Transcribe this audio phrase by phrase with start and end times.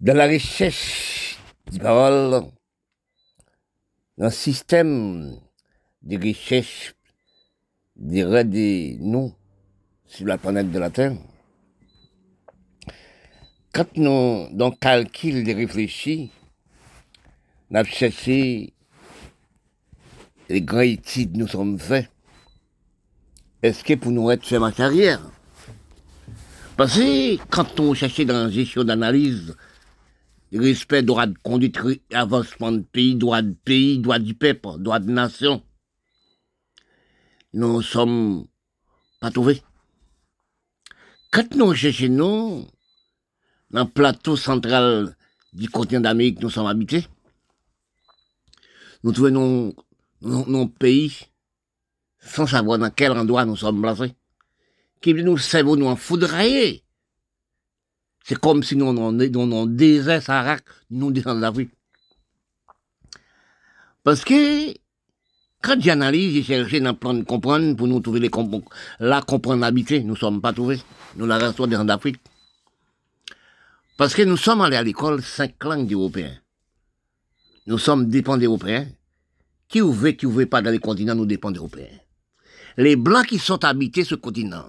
[0.00, 1.36] Dans la recherche
[1.70, 2.46] des paroles,
[4.16, 5.36] dans le système
[6.00, 6.94] de recherche
[7.96, 9.34] des des nous
[10.06, 11.18] sur la planète de la Terre,
[13.74, 16.30] quand nous, dans le calcul de réfléchir,
[17.68, 18.72] nous cherché
[20.48, 22.10] les grandes études nous sommes faits.
[23.62, 25.20] Est-ce que pour nous être fait ma carrière?
[26.78, 29.54] Parce que quand on cherchait dans la gestion d'analyse,
[30.58, 31.78] respect, droit de conduite,
[32.12, 35.62] avancement de pays, droit de pays, droit du peuple, droit de nation.
[37.52, 38.46] Nous sommes
[39.20, 39.62] pas trouvés.
[41.30, 42.66] Quand nous cherchons, nous,
[43.70, 45.16] dans le plateau central
[45.52, 47.06] du continent d'Amérique, nous sommes habités,
[49.04, 49.74] nous trouvons
[50.20, 51.16] nos, pays
[52.18, 54.14] sans savoir dans quel endroit nous sommes placés,
[55.00, 56.84] qui nous servent nous en foudrailler
[58.24, 60.58] c'est comme si nous, on est dans un désert Sahara,
[60.90, 61.70] nous descendons d'Afrique.
[64.02, 64.72] Parce que,
[65.62, 68.30] quand j'analyse, j'ai cherché dans plan de comprendre, pour nous trouver les
[68.98, 70.80] là, comprendre l'habiter, nous ne sommes pas trouvés.
[71.16, 72.20] Nous la restons dans d'Afrique.
[73.96, 76.36] Parce que nous sommes allés à l'école cinq langues européens.
[77.66, 78.86] Nous sommes dépendants européens.
[79.68, 81.98] Qui ouvre, qui ouvre pas dans les continents, nous dépendons européens.
[82.76, 84.66] Les blancs qui sont habités ce continent,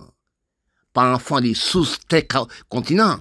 [0.93, 3.19] pas enfants des sous-terres continents,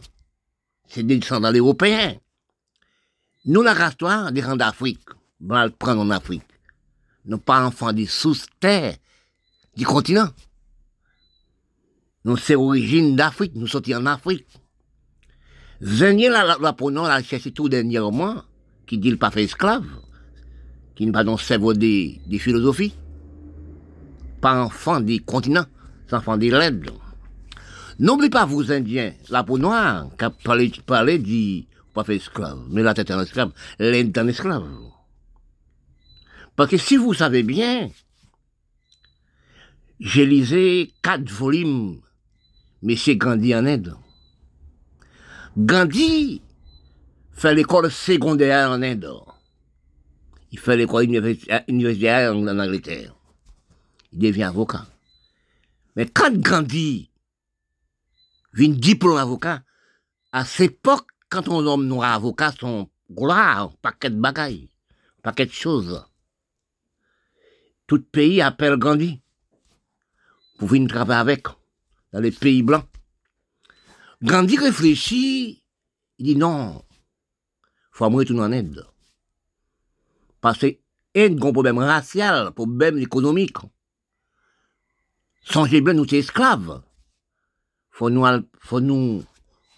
[0.91, 2.17] c'est des descendants européens.
[3.47, 5.01] Nous, la race noire, des rangs d'Afrique.
[5.49, 6.43] On le prendre en Afrique.
[7.25, 8.97] Nous pas enfants des sous-terres
[9.77, 10.29] du continent.
[12.25, 13.53] Nous, c'est origine d'Afrique.
[13.55, 14.47] Nous sommes en Afrique.
[15.81, 18.43] Zenier, la, la, la, la cherché tout dernièrement,
[18.87, 19.87] qui dit le pas fait esclave,
[20.95, 22.95] qui n'est pas dans le cerveau des, des philosophies.
[24.43, 25.67] Pas enfant des continents,
[26.07, 26.91] c'est enfant des laides.
[28.01, 32.83] N'oubliez pas, vous, Indiens, la peau noire, qui a parlé, dit, pas fait esclave, mais
[32.83, 34.67] la tête en esclave, l'Inde en esclave.
[36.57, 37.91] Parce que si vous savez bien,
[40.01, 42.01] j'ai lisé quatre volumes,
[42.81, 43.95] Monsieur Gandhi en Inde.
[45.59, 46.41] Gandhi
[47.33, 49.13] fait l'école secondaire en Inde.
[50.53, 53.15] Il fait l'école universitaire en Angleterre.
[54.15, 54.87] Il devient avocat.
[55.97, 57.10] Mais quand Gandhi
[58.55, 59.63] une diplôme avocat.
[60.33, 64.69] À cette époque, quand on nomme nos avocats, sont gloire, paquet de bagailles,
[65.23, 66.05] paquet de choses.
[67.87, 69.21] Tout pays appelle Gandhi
[70.59, 71.47] pour venir travailler avec
[72.13, 72.87] dans les pays blancs.
[74.23, 75.63] Gandhi réfléchit,
[76.19, 76.85] il dit non,
[77.91, 78.85] faut me retourner en aide.
[80.41, 80.79] Parce que
[81.17, 83.57] un grand problème racial, problème économique.
[85.43, 86.83] Songez bien, nous sommes esclaves
[87.91, 88.25] faut nous,
[88.61, 89.25] faut nous,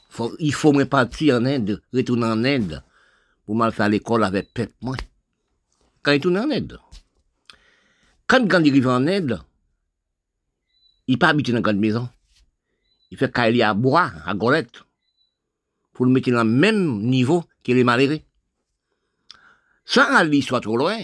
[0.09, 2.83] faut, il faut me partir en Inde, retourner en Inde,
[3.45, 4.97] pour mal faire l'école avec peuple moi.
[6.03, 6.79] Quand il tourne en Inde.
[8.27, 9.41] Quand Gandhi arrive en Inde,
[11.07, 12.09] il pas habité dans une grande maison.
[13.11, 14.85] Il fait qu'il à boire, à golette,
[15.93, 18.21] pour le mettre dans le même niveau que les malheureux.
[19.85, 20.99] Sans aller soit trop loin,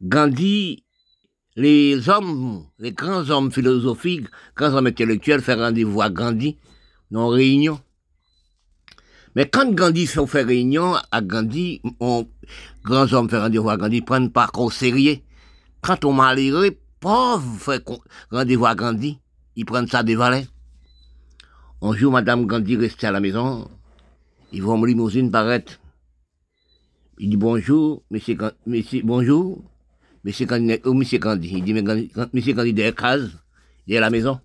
[0.00, 0.83] Gandhi
[1.56, 4.26] les hommes, les grands hommes philosophiques,
[4.56, 6.58] grands hommes intellectuels font rendez-vous à Gandhi,
[7.10, 7.80] dans réunion.
[9.36, 12.28] Mais quand Gandhi fait réunion à Gandhi, on,
[12.84, 15.18] grands hommes font rendez-vous à Gandhi, prennent pas au sérieux.
[15.80, 17.84] Quand on malheureux, pauvre fait
[18.30, 19.18] rendez-vous à Gandhi,
[19.54, 20.46] ils prennent ça des valets.
[21.82, 23.68] Un jour, Madame Gandhi restait à la maison,
[24.52, 25.80] ils vont me limousine paraître.
[27.18, 28.36] Il dit bonjour, monsieur,
[28.66, 29.62] monsieur, bonjour.
[30.24, 34.40] Monsieur Candy, oh, il dit, monsieur Candy, il est à la maison.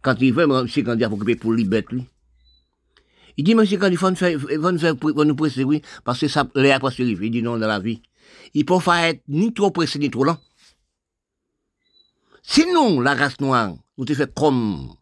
[0.00, 2.04] Quand il veut, monsieur Candy a occupé pour lui bête, lui.
[3.36, 6.28] Il dit, monsieur Candy, faut nous faire, faut faire, faut nous presser, oui, parce que
[6.28, 8.00] ça, l'air pas Il dit non, dans la vie.
[8.54, 10.38] Il peut pas être ni trop pressé, ni trop lent.
[12.44, 14.94] Sinon, la race noire, nous te fait comme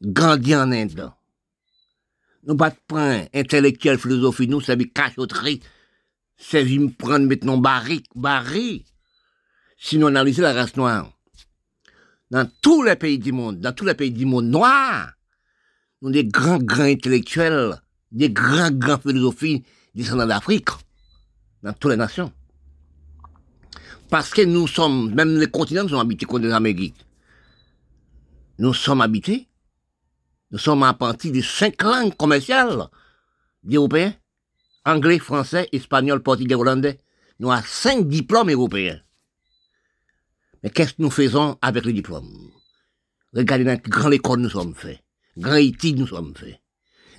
[0.00, 1.10] Gandhi en Inde.
[2.46, 5.60] Nous pas de point intellectuel, philosophie, nous, c'est des cachotteries
[6.36, 8.84] c'est me prendre maintenant barrique, barri.
[9.78, 11.10] Sinon, analyser la race noire.
[12.30, 15.12] Dans tous les pays du monde, dans tous les pays du monde noir,
[16.02, 19.64] nous des grands, grands intellectuels, des grands, grands philosophies
[19.94, 20.68] descendants d'Afrique,
[21.62, 22.32] dans toutes les nations.
[24.10, 27.04] Parce que nous sommes, même les continents, nous sommes habités contre les Amériques.
[28.58, 29.48] Nous sommes habités,
[30.50, 32.88] nous sommes à partir des cinq langues commerciales
[33.62, 34.14] des Européens
[34.84, 37.00] anglais, français, espagnol, portugais, hollandais.
[37.40, 39.00] Nous avons cinq diplômes européens.
[40.62, 42.50] Mais qu'est-ce que nous faisons avec les diplômes
[43.34, 45.00] Regardez dans grande école nous sommes faits,
[45.36, 46.60] grand étude nous sommes faits.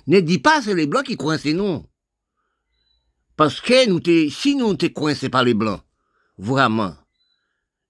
[0.06, 1.84] Ne dis pas c'est les blancs qui coincent nous.
[3.36, 5.82] Parce que si nous t'es coincés par les blancs,
[6.38, 6.96] vraiment,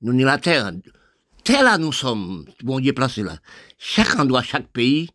[0.02, 0.72] nous ni la terre,
[1.44, 3.38] terre là nous sommes, bon Dieu placé là.
[3.78, 5.08] Chaque endroit, chaque pays,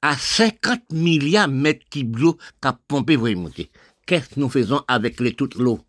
[0.00, 3.70] a 50 milliards de mètres cubes d'eau qu'a pompé pour y monter.
[4.06, 5.80] Qu'est-ce que nous faisons avec les, toute l'eau?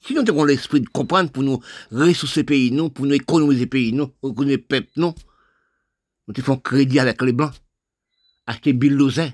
[0.00, 1.60] Si nous avons l'esprit de comprendre pour nous
[1.90, 5.14] ressourcer pays, nous, pour nous économiser pays, nous, pour nous peuple, nous,
[6.28, 7.54] nous faisons crédit avec les blancs.
[8.46, 9.32] Acheter bulldozer,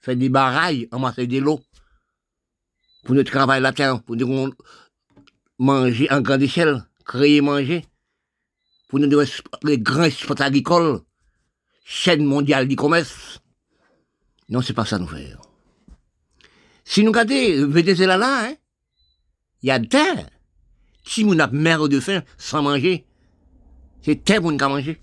[0.00, 1.60] faire des barrailles, amasser de l'eau.
[3.04, 4.50] Pour nous travailler la terre, pour nous
[5.58, 7.84] manger en grande échelle, créer manger.
[8.88, 9.22] Pour nous
[9.64, 11.00] les grands exports agricoles,
[11.84, 13.40] chaîne mondiale du commerce.
[14.48, 15.45] Non, c'est pas ça nous faire.
[16.88, 18.54] Si nous regardons Venezuela là, hein,
[19.60, 20.30] il y a terre.
[21.04, 23.04] Si nous avons mère de faim sans manger,
[24.02, 25.02] c'est terre pour nous manger.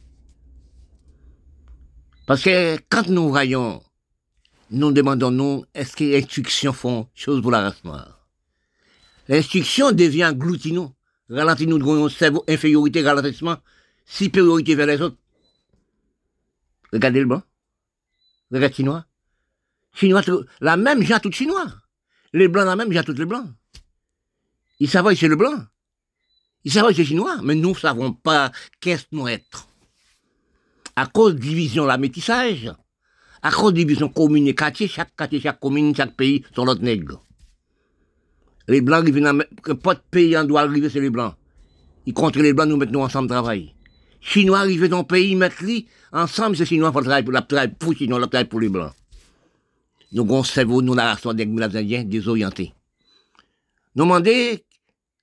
[2.25, 3.83] Parce que quand nous voyons,
[4.71, 8.27] nous demandons nous, est-ce que les instructions font chose pour la race noire?
[9.27, 10.95] L'instruction devient gloutinant,
[11.29, 13.57] ralentit nous de cerveau, infériorité, ralentissement,
[14.05, 15.17] supériorité vers les autres.
[16.93, 17.43] Regardez le blanc.
[18.51, 19.05] Regardez le chinois.
[19.93, 20.21] Chinois,
[20.59, 21.67] la même j'ai tout chinois.
[22.33, 23.47] Les blancs, la même tous les blancs.
[24.79, 25.65] Ils savent c'est le blanc.
[26.63, 28.51] Ils savent c'est chinois, mais nous ne savons pas
[28.81, 29.67] qu'est-ce que nous être.
[30.95, 32.71] À cause de division, la métissage,
[33.41, 36.81] à cause de division commune et quartier, chaque quartier, chaque commune, chaque pays sont l'autre
[36.81, 37.23] nègre.
[38.67, 41.35] Les blancs arrivent dans, pas de pays en doit arriver, c'est les blancs.
[42.05, 43.73] Ils contre les blancs, nous mettons ensemble travail.
[44.21, 45.61] Chinois arrivent dans le pays, mettent
[46.11, 48.93] ensemble, c'est Chinois, pour travailler pour la travail pour Chinois, la travail pour les blancs.
[50.13, 52.73] Nous avons cerveau, nous, la race des Indiens, désorientés.
[53.95, 54.57] Nous demandons,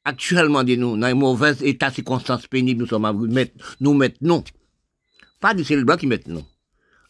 [0.05, 4.45] actuellement, nous, dans un mauvais état de circonstances pénibles, nous sommes à mettre, nous non.
[5.41, 6.45] Pas de c'est qui mettent non.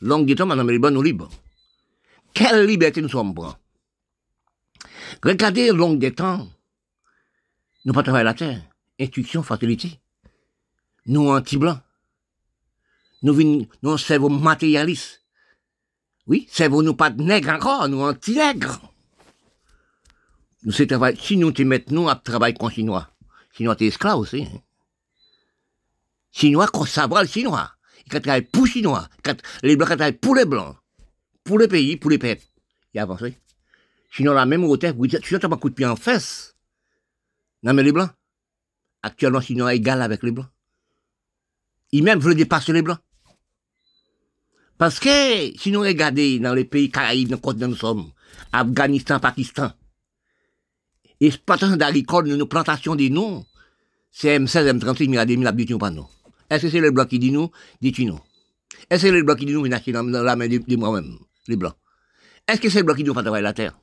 [0.00, 1.28] Longue du temps, maintenant, les blancs nous libres.
[2.32, 3.56] Quelle liberté nous sommes blancs.
[5.22, 6.48] Regardez longue des temps,
[7.84, 8.62] nous pas travailler la terre.
[9.00, 9.98] Instruction, facilité
[11.06, 11.80] nous anti-blancs.
[13.22, 15.19] Nous venons, nous cerveau matérialiste.
[16.30, 18.80] Oui, cerveau nous pas de nègres encore, nous anti-nègres.
[20.62, 21.62] Nous c'est travail, si nous te
[21.92, 23.10] nous à travailler comme chinois.
[23.52, 24.42] Chinois t'es esclave aussi.
[24.44, 24.60] Hein.
[26.30, 27.72] Chinois qu'on savoir le chinois.
[28.06, 29.08] Ils travaillent pour chinois.
[29.64, 30.76] les blancs travaillent pour les blancs.
[31.42, 32.44] Pour le pays, pour les peuples.
[32.94, 33.36] Il a avancé.
[34.12, 36.54] Chinois la même hauteur, tu n'as pas coup de pied en fesse.
[37.64, 38.10] Non mais les blancs.
[39.02, 40.46] Actuellement, chinois égal avec les blancs.
[41.90, 43.00] Ils même veulent dépasser les Blancs.
[44.80, 48.06] Parce que, si nous regardons dans les pays caraïbes, dans le continent nous sommes,
[48.50, 49.72] Afghanistan, Pakistan,
[51.20, 53.44] exploitation d'agricoles, nos plantations des noms,
[54.10, 56.06] c'est M16, M36, milliards, 000 habitants pas nous.
[56.48, 57.50] Est-ce que c'est les Blancs qui disent nous?
[57.82, 58.20] Non.
[58.88, 61.56] Est-ce que c'est les Blancs qui disent nous, ils dans, la main de, moi-même, les
[61.56, 61.74] Blancs?
[62.48, 63.78] Est-ce que c'est les Blancs qui disent nous pas travailler la terre?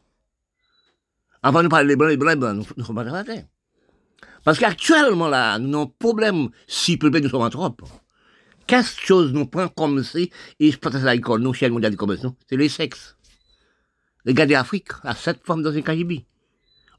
[1.43, 3.45] Avant de parler des Blancs, les Blancs, nous ne pas travailler la terre.
[4.43, 7.75] Parce qu'actuellement, nous avons un problème si peu nous sommes en trop.
[8.67, 10.29] Qu'est-ce chose nous prend comme si,
[10.59, 13.15] et je pense à l'école, nous, chaîne mondiale du commerce, c'est les sexes.
[14.25, 16.21] Regardez l'Afrique, à sept femmes dans un Caraïbes.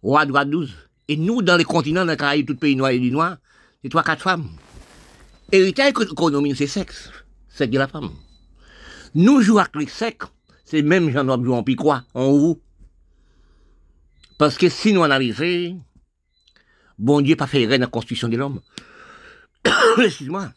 [0.03, 0.75] Roi, droit, douze.
[1.09, 3.37] Et nous, dans les continents, dans les Caraïbes, tout pays noir et du noir,
[3.83, 4.49] c'est trois, quatre femmes.
[5.53, 7.11] Héritage économique, c'est sexe.
[7.49, 8.11] Sexe de la femme.
[9.15, 10.29] Nous jouons avec les sexes,
[10.65, 12.61] c'est même gens doivent jouer en piquois, en haut.
[14.39, 15.81] Parce que si nous analysons,
[16.99, 18.61] Bon Dieu pas fait rien dans la constitution de l'homme.
[19.99, 20.53] Excuse-moi.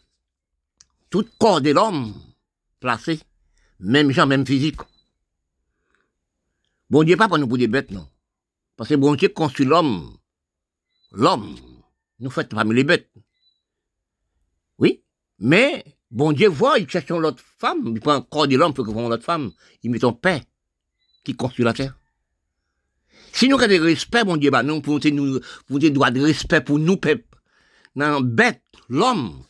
[1.12, 2.14] Tout corps de l'homme
[2.80, 3.20] placé,
[3.78, 4.80] même gens, même physique.
[6.88, 8.08] Bon Dieu pas pour nous pour des bêtes, non.
[8.76, 10.16] Parce que bon Dieu construit l'homme.
[11.10, 11.54] L'homme.
[12.18, 13.10] Nous fait parmi les bêtes.
[14.78, 15.04] Oui.
[15.38, 17.92] Mais, bon Dieu voit, il cherche l'autre femme.
[17.94, 19.52] Il prend corps de l'homme pour que l'autre femme.
[19.82, 20.42] Il met en paix
[21.24, 21.98] qui construit la terre.
[23.34, 26.78] Si nous avons respect, mon Dieu, bah, nous, pour nous, pour nous de respect pour
[26.78, 27.38] nous, peuple.
[27.96, 29.44] Non, bête, l'homme.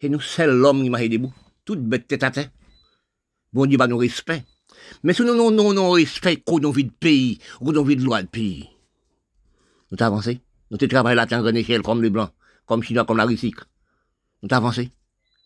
[0.00, 1.32] C'est nous seul l'homme qui m'a debout.
[1.64, 2.50] Toute bête tête à tête.
[3.52, 4.44] Bon Dieu, bah, nous respect.
[5.02, 8.28] Mais si nous, non, non, respect, qu'on a de pays, qu'on a de loi de
[8.28, 8.68] pays.
[9.90, 10.40] Nous avancé.
[10.70, 12.30] Nous t'avons travaillé là, en échelle, comme les blancs,
[12.66, 13.54] comme les chinois, comme la Russie.
[14.42, 14.90] Nous avancé.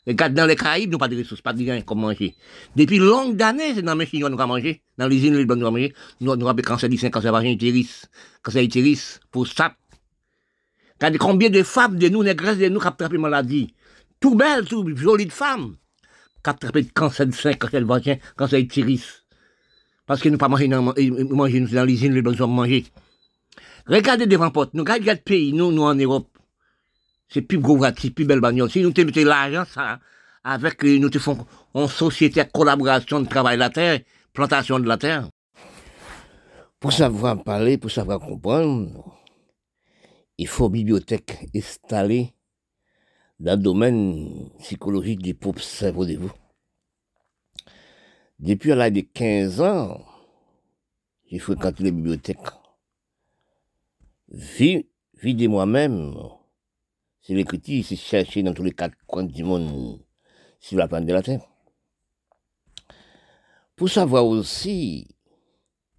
[0.06, 2.34] Regarde, dans les Caraïbes, nous pas de ressources, pas de rien comme manger.
[2.74, 4.80] Depuis longues années, c'est dans les Chinois nous avons mangé.
[4.96, 5.94] Dans les îles, nous avons mangé.
[6.20, 8.06] Nous avons cancer du sein, cancer vagin, utérus,
[8.42, 9.76] cancer utérus, pour ça.
[10.94, 13.74] Regardez combien de femmes de nous, négresses de nous, qui ont attrapé maladie.
[14.20, 15.76] Tout belle, tout jolie de femmes,
[16.42, 19.24] qui ont attrapé cancer du sein, cancer vagin, cancer utérus.
[20.06, 22.86] Parce que nous pas mangé dans, manger, nous, dans les îles, nous avons mangé.
[23.86, 26.28] Regardez devant porte, nous regardons le pays, nous, nous en Europe.
[27.28, 28.70] C'est plus gros c'est plus belle bagnole.
[28.70, 30.00] Si nous te mettons l'argent, ça,
[30.42, 34.00] avec, euh, nous te faisons en société, collaboration de travail de la terre,
[34.32, 35.28] plantation de la terre.
[36.80, 39.14] Pour savoir parler, pour savoir comprendre,
[40.38, 42.32] il faut bibliothèque installée
[43.40, 46.32] dans le domaine psychologique du pauvre cerveau de vous.
[48.38, 50.04] Depuis l'âge de 15 ans,
[51.26, 52.38] j'ai fréquenté les bibliothèques.
[54.28, 56.14] Vie, vie de moi-même,
[57.20, 60.00] c'est l'écriture, c'est chercher dans tous les quatre coins du monde
[60.60, 61.48] sur la planète de la Terre.
[63.76, 65.06] Pour savoir aussi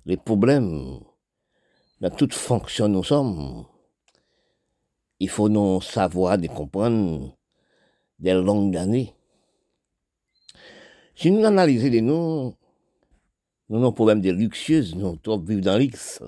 [0.06, 1.00] les problèmes
[2.02, 3.66] dans toute fonction nous sommes,
[5.20, 7.36] il faut nous savoir de comprendre
[8.20, 9.14] des longues années.
[11.16, 12.56] Si nous analysons de nous,
[13.68, 16.24] nous avons un problème de luxueuse, nous trop vivre dans l'X.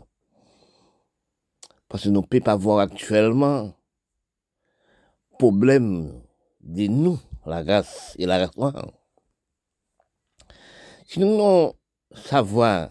[1.87, 3.73] Parce que nous ne pouvons pas voir actuellement
[5.39, 6.21] problème
[6.61, 8.85] de nous, la race et la race.
[11.07, 11.73] Si nous non
[12.13, 12.89] savoir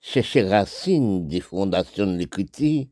[0.00, 2.86] chercher racine des fondations de l'écriture,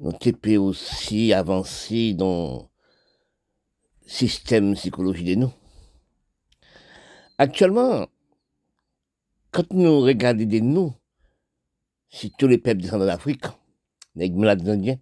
[0.00, 2.70] nous pouvons aussi avancer dans
[4.02, 5.52] le système psychologique de nous.
[7.36, 8.06] Actuellement,
[9.50, 10.94] quand nous regardons de nous,
[12.08, 13.44] si tous les peuples descendants d'Afrique,
[14.14, 14.98] les Indiens,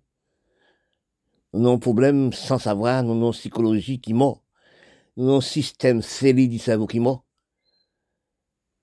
[1.53, 4.43] nous avons un problème sans savoir, nous avons une psychologie qui mord,
[5.17, 7.25] nous avons un système scellé du cerveau qui mord.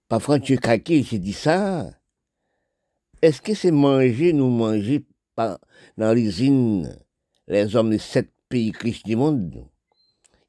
[0.07, 1.89] Parfois, tu es craqué, j'ai dit ça.
[3.21, 5.05] Est-ce que c'est manger, nous manger
[5.37, 6.97] dans l'usine,
[7.47, 9.67] les hommes de sept pays riches du monde,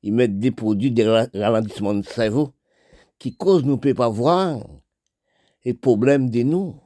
[0.03, 1.05] ils mettent des produits de
[1.39, 2.53] ralentissement de cerveau
[3.19, 4.61] qui causent nous ne pas voir
[5.65, 6.81] les problèmes de nous.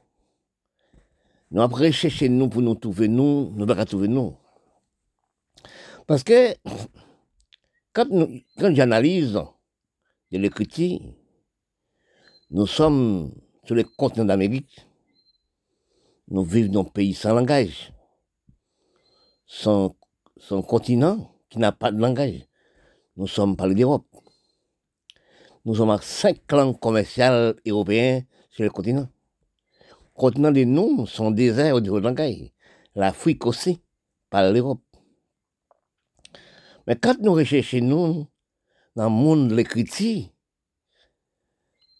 [1.51, 4.37] Nous après chercher nous pour nous trouver nous, nous pas trouver nous.
[6.07, 6.55] Parce que
[7.93, 8.09] quand,
[8.57, 9.33] quand j'analyse
[10.33, 11.01] de l'écriture,
[12.51, 13.33] nous sommes
[13.65, 14.87] sur le continent d'Amérique.
[16.31, 17.93] Nous vivons dans un pays sans langage.
[19.47, 19.97] Sans,
[20.69, 22.47] continent qui n'a pas de langage.
[23.17, 24.07] Nous sommes parlés d'Europe.
[25.65, 29.09] Nous sommes à cinq langues commerciales européennes sur le continent.
[29.81, 32.53] Le continent de nous sont déserts au niveau de langage.
[32.95, 33.81] L'Afrique aussi,
[34.31, 34.83] par l'Europe.
[36.87, 38.27] Mais quand nous recherchons nous,
[38.95, 40.29] dans le monde de l'écriture,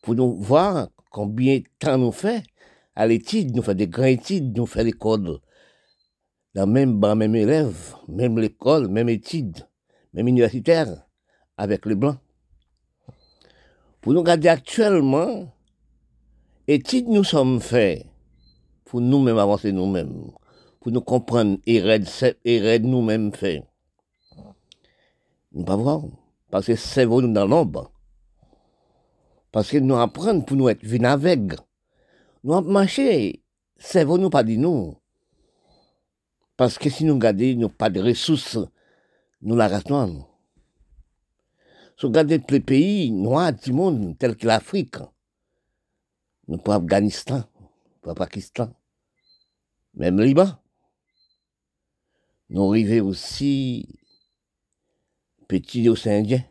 [0.03, 2.45] pour nous voir combien de temps nous fait
[2.95, 5.39] à l'étude, nous faisons des grandes études, nous faisons l'école.
[6.55, 9.67] Dans même bas, même élève, même l'école, même études,
[10.13, 11.07] même universitaire,
[11.57, 12.19] avec les blancs.
[14.01, 15.53] Pour nous garder actuellement,
[16.67, 18.07] études nous sommes faits
[18.85, 20.33] pour nous-mêmes avancer nous-mêmes,
[20.81, 23.63] pour nous comprendre et raide nous-mêmes faits.
[25.53, 26.03] Nous pas voir,
[26.51, 27.93] parce que c'est nous dans l'ombre.
[29.53, 31.57] Parce que nous apprenons pour nous être venus.
[32.43, 33.43] Nous avons marché.
[33.77, 34.97] C'est vous nous pas dit nous.
[36.57, 38.59] Parce que si nous regardons, nous pas de ressources,
[39.41, 40.27] nous la restons.
[41.97, 44.97] Si nous regardons tous les pays noirs du monde, tels que l'Afrique,
[46.49, 47.45] nous pas Afghanistan,
[48.03, 48.75] pas Pakistan,
[49.95, 50.51] même Liban.
[52.51, 53.99] Nous arrivons aussi
[55.49, 56.45] petit océan Indien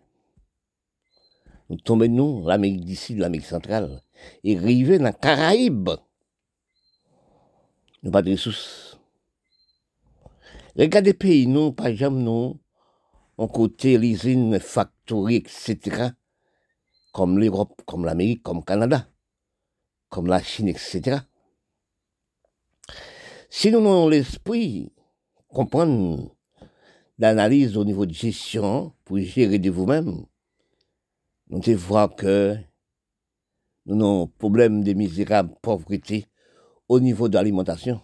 [1.70, 4.02] nous tombons, nous, l'Amérique d'ici, l'Amérique centrale,
[4.44, 5.90] et arriver dans les Caraïbes.
[8.04, 9.00] Nous pas de ressources.
[10.78, 12.60] Regardez pays, nous, par exemple, nous,
[13.38, 16.10] on côté l'usine, factory, etc.,
[17.12, 19.10] comme l'Europe, comme l'Amérique, comme le Canada,
[20.10, 21.20] comme la Chine, etc.
[23.50, 24.94] Si nous avons l'esprit,
[25.48, 26.36] comprendre
[27.18, 30.26] l'analyse au niveau de gestion, pour gérer de vous-même,
[31.50, 32.56] nous devons que
[33.90, 36.28] nous avons un problème de misérable pauvreté
[36.88, 38.02] au niveau de l'alimentation.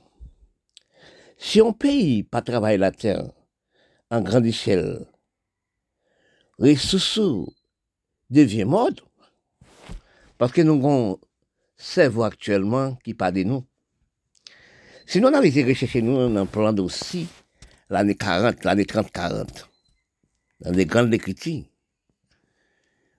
[1.38, 3.30] Si on paye pas travailler la terre
[4.10, 5.06] en grande échelle,
[6.58, 7.20] ressources
[8.30, 9.02] deviennent mode
[10.38, 11.20] parce que nous avons
[11.78, 13.64] cerveau actuellement qui parle de nous.
[15.06, 17.28] Si nous avons rechercher nous dans un plan aussi
[17.90, 19.66] l'année 40, l'année 30-40,
[20.62, 21.64] dans les grandes écritures,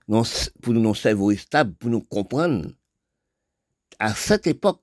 [0.07, 2.71] pour nous cerveau stable, pour nous comprendre,
[3.99, 4.83] à cette époque,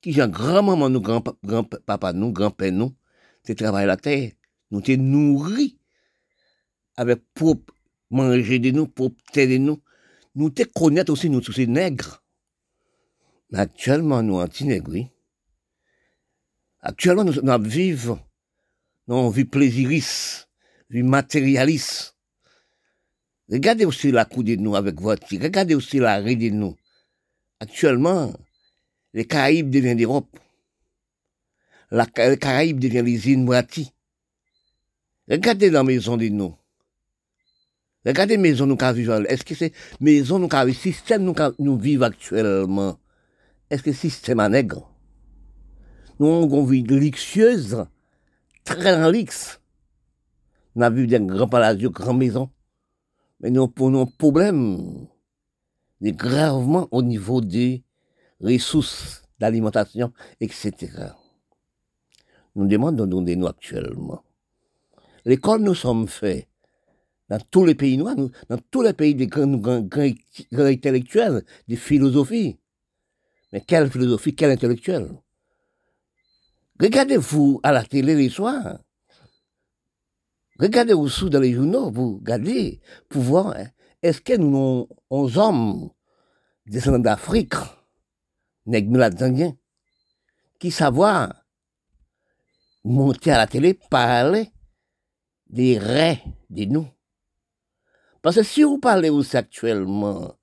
[0.00, 2.94] qui j'ai grand-maman, nous, grand-papa, nous, grand-père, nous,
[3.42, 4.32] c'est la terre,
[4.70, 5.78] nous t'es nourris
[6.96, 7.56] avec pour
[8.10, 9.82] manger de nous, pour de nous,
[10.34, 12.22] nous te connaître aussi, nous, tous ces nègres.
[13.50, 15.10] Mais actuellement, nous, anti-nègres,
[16.82, 18.18] Actuellement, nous, vivons,
[19.06, 20.48] nous, vie plaisiriste,
[20.88, 22.16] vie matérialiste.
[23.50, 26.76] Regardez aussi la coupe de nous avec votre Regardez aussi la rue de nous.
[27.58, 28.32] Actuellement,
[29.12, 30.38] les Caraïbes deviennent l'Europe.
[31.90, 33.92] Les Caraïbes deviennent les îles Moati.
[35.28, 36.54] Regardez la maison de nous.
[38.06, 39.24] Regardez la maison nous vivons.
[39.24, 42.98] Est-ce que c'est maison nous le système nous, nous vivons actuellement?
[43.68, 44.88] Est-ce que c'est système à nègre?
[46.20, 47.84] Nous avons une vie luxueuse,
[48.64, 49.60] très luxe.
[50.76, 52.48] Nous avons vu des grands palacios, grandes maisons.
[53.40, 55.06] Mais nous avons un problème
[56.02, 57.82] gravement au niveau des
[58.40, 60.90] ressources d'alimentation, etc.
[62.54, 64.22] Nous demandons de nous actuellement.
[65.24, 66.48] L'école nous sommes faits
[67.28, 68.16] dans tous les pays noirs,
[68.48, 70.12] dans tous les pays des grands, grands,
[70.52, 72.58] intellectuels, des philosophies.
[73.52, 75.08] Mais quelle philosophie, quel intellectuel?
[76.80, 78.78] Regardez-vous à la télé les soirs.
[80.60, 83.68] Regardez-vous dans les journaux, vous regardez pour voir, hein,
[84.02, 85.90] est-ce que nous, sommes hommes
[86.66, 87.54] descendants d'Afrique,
[88.66, 89.54] nègres
[90.58, 91.32] qui savoir
[92.84, 94.52] monter à la télé, parler
[95.48, 96.88] des raies de nous?
[98.20, 100.34] Parce que si vous parlez aussi actuellement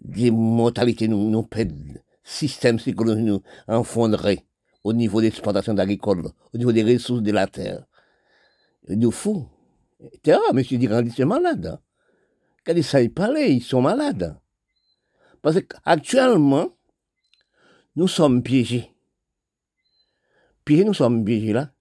[0.00, 1.46] des mortalités, nous, nous
[2.24, 4.46] système psychologique nous enfondré
[4.84, 7.84] au niveau des exploitations agricoles, au niveau des ressources de la terre.
[8.88, 9.48] Nous fou.
[10.28, 11.80] Ah, monsieur Dirandi, c'est malade.
[12.64, 14.38] Quand ils savent parler, ils sont malades.
[15.42, 16.76] Parce qu'actuellement,
[17.96, 18.94] nous sommes piégés.
[20.64, 21.72] Piégés, nous sommes piégés là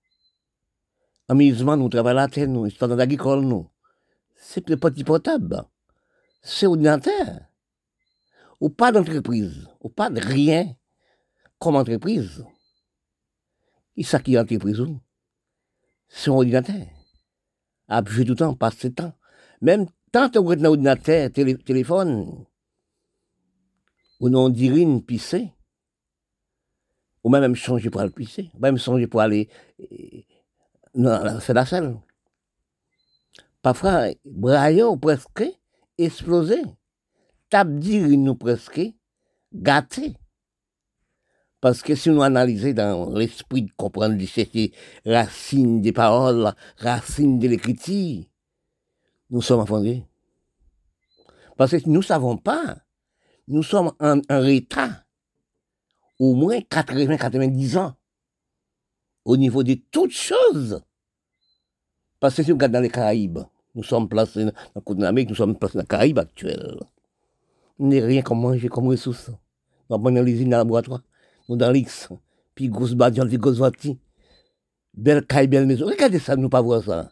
[1.28, 3.70] amusement, nous travaillons la terre, nous, histoire agricole, nous.
[4.36, 5.64] C'est le petit portable.
[6.42, 7.42] C'est ordinateur.
[8.60, 9.68] Ou pas d'entreprise.
[9.82, 10.76] Ou pas de rien
[11.60, 12.46] comme entreprise.
[13.96, 14.84] Et ça qui est entreprise,
[16.08, 16.86] c'est ordinateur.
[17.88, 19.14] À tout le temps, passe le temps.
[19.62, 22.46] Même tant que vous êtes dans l'ordinateur, téléphone,
[24.20, 25.52] ou non dirine, pisser,
[27.24, 29.50] ou même changer pour aller pisser, ou même changer pour aller
[30.98, 31.96] non, c'est la seule.
[33.62, 35.46] Parfois, braillot presque
[35.98, 36.64] explosé.
[37.50, 38.82] Tap dire nous presque
[39.54, 40.16] gâté.
[41.68, 44.72] Parce que si nous analysons dans l'esprit de comprendre ces
[45.06, 48.24] racines des paroles, racines de l'écriture,
[49.30, 50.06] nous sommes affondés.
[51.58, 52.78] Parce que nous ne savons pas,
[53.50, 55.04] nous sommes en, en retard,
[56.20, 57.96] au moins 80-90 ans,
[59.26, 60.82] au niveau de toutes choses.
[62.22, 63.40] Parce que si on regarde dans les Caraïbes,
[63.76, 66.80] nous sommes placés dans le côté de nous sommes placés dans les Caraïbes actuels.
[67.78, 69.32] Nous n'avons rien comme manger comme ressource.
[69.90, 71.02] Nous avons dans l'usine, dans le laboratoire,
[71.56, 72.10] l'X,
[72.56, 73.96] puis grosse puis grosse voiture.
[74.94, 75.86] Belle caille, belle maison.
[75.86, 77.12] Regardez ça, nous pas voir ça.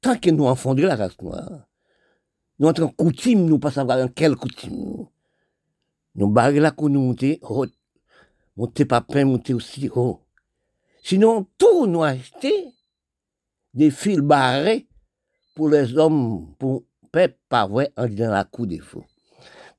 [0.00, 0.44] Tant que nous
[0.74, 1.66] de la race noire,
[2.58, 5.06] nous entrons en coutume, nous pas savoir dans quelle coutume.
[6.14, 7.66] Nous barrons la cour, nous monter haut.
[8.56, 10.20] Monter papin, monter aussi haut.
[11.02, 12.68] Sinon, tout nous acheter
[13.74, 14.86] des fils barrés
[15.54, 19.04] pour les hommes, pour peuple pas vrai en disant la cour des faux.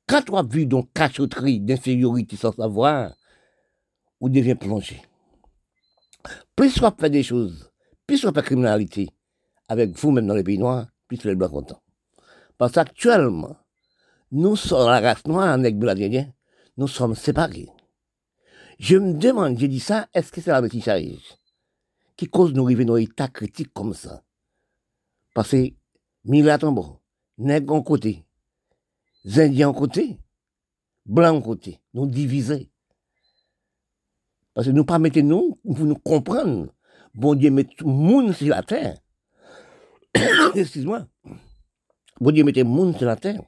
[0.08, 3.14] Quand tu as vu donc cachotterie d'infériorité sans savoir,
[4.30, 5.02] devient plongé.
[6.56, 7.72] Plus on fait des choses,
[8.08, 9.10] plus on fait criminalité
[9.68, 11.82] avec vous-même dans les pays noirs, plus les blancs contents.
[12.58, 13.58] Parce qu'actuellement,
[14.32, 15.96] nous sommes la race noire, avec blanc
[16.78, 17.70] nous sommes séparés.
[18.80, 21.38] Je me demande, j'ai dit ça, est-ce que c'est la métissage
[22.18, 24.24] qui cause nous arriver dans un état critique comme ça?
[25.34, 25.74] Parce que,
[26.26, 27.00] Mila bon,
[27.38, 28.26] nègres en côté,
[29.26, 30.20] Indiens en côté,
[31.06, 32.72] Blancs en côté, nous diviser.
[34.56, 36.74] Parce que nous pas mettons nous, pour nous comprendre.
[37.14, 38.98] Bon Dieu met tout le monde sur la terre.
[40.56, 41.06] Excuse-moi.
[42.20, 43.40] Bon Dieu mettez le monde sur la terre.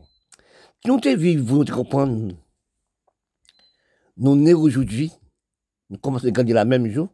[0.86, 2.36] Nous te vivre, vous nous comprendre.
[4.18, 5.12] Nous nés aujourd'hui,
[5.90, 7.10] nous commençons à grandir la même jour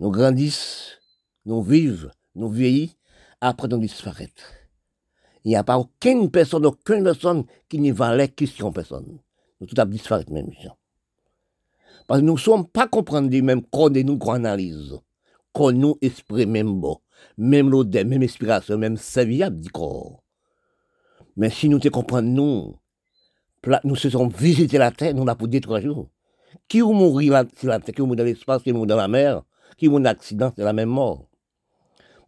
[0.00, 0.96] nous grandissons,
[1.44, 2.94] nous vivons, nous vieillissons,
[3.42, 4.42] après nous disparaître.
[5.44, 9.18] Il n'y a pas aucune personne, aucune personne qui ne valait question personne.
[9.60, 10.79] Nous tout avons disparaître même gens.
[12.10, 14.98] Parce que nous ne sommes pas comprendre même qu'on nous qu'on analyse,
[15.52, 16.98] qu'on nous esprit même bon,
[17.38, 20.20] même l'odeur, même inspiration, même serviable du corps.
[21.36, 22.74] Mais si nous te comprenons,
[23.64, 26.08] nous, nous se sommes visiter la terre, nous l'avons pour deux, trois jours.
[26.66, 28.96] Qui ou mourir sur la terre, qui ou mourir dans l'espace, qui ou mourir dans
[28.96, 29.42] la mer,
[29.76, 31.28] qui ont un accident, c'est la même mort.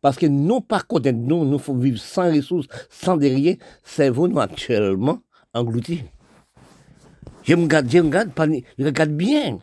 [0.01, 4.39] Parce que nous, par de nous, nous faut vivre sans ressources, sans derrière, cerveau nous
[4.39, 5.19] actuellement
[5.53, 6.03] englouti.
[7.43, 8.31] Je me regarde, je me regarde,
[8.79, 9.59] je regarde bien.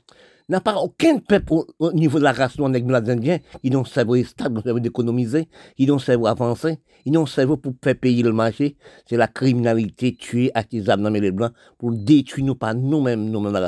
[0.49, 3.77] Il n'y a pas aucun peuple au, niveau de la race noire les Indiens, ils
[3.77, 7.95] ont cerveau stable, ils ont d'économiser, ils ont cerveau avancer, ils ont cerveau pour faire
[7.95, 8.75] payer le marché.
[9.05, 13.67] C'est la criminalité, tuer, attiser, nommer les blancs, pour détruire nous par nous-mêmes, nous-mêmes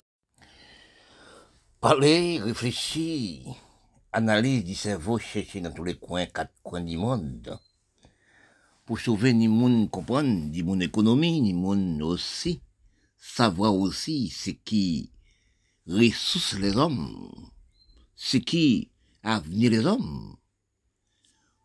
[1.79, 3.53] Parler, réfléchir,
[4.11, 7.59] analyse du cerveau, chercher dans tous les coins, quatre coins du monde.
[8.87, 12.59] Pour sauver ni monde comprendre, ni mon économie, ni monde aussi.
[13.19, 15.11] Savoir aussi ce qui
[15.87, 17.31] ressource les hommes,
[18.15, 18.91] ce qui
[19.23, 20.37] avenir les hommes.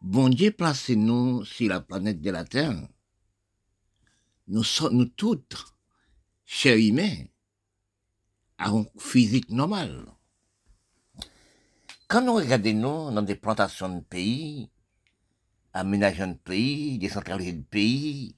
[0.03, 2.89] Bon Dieu placez-nous sur la planète de la Terre.
[4.49, 5.57] Nous sommes, nous toutes,
[6.45, 7.25] chers humains,
[8.59, 10.07] à un physique normal.
[12.09, 14.71] Quand nous regardons dans des plantations de pays,
[15.73, 18.37] aménageant de pays, décentraliser de pays,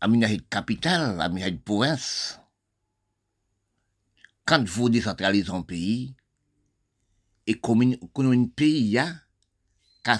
[0.00, 2.40] aménager de capitale, aménager de province,
[4.46, 6.14] quand vous décentralisez un pays,
[7.48, 7.82] et comme
[8.16, 9.12] un pays a
[10.02, 10.18] qu'à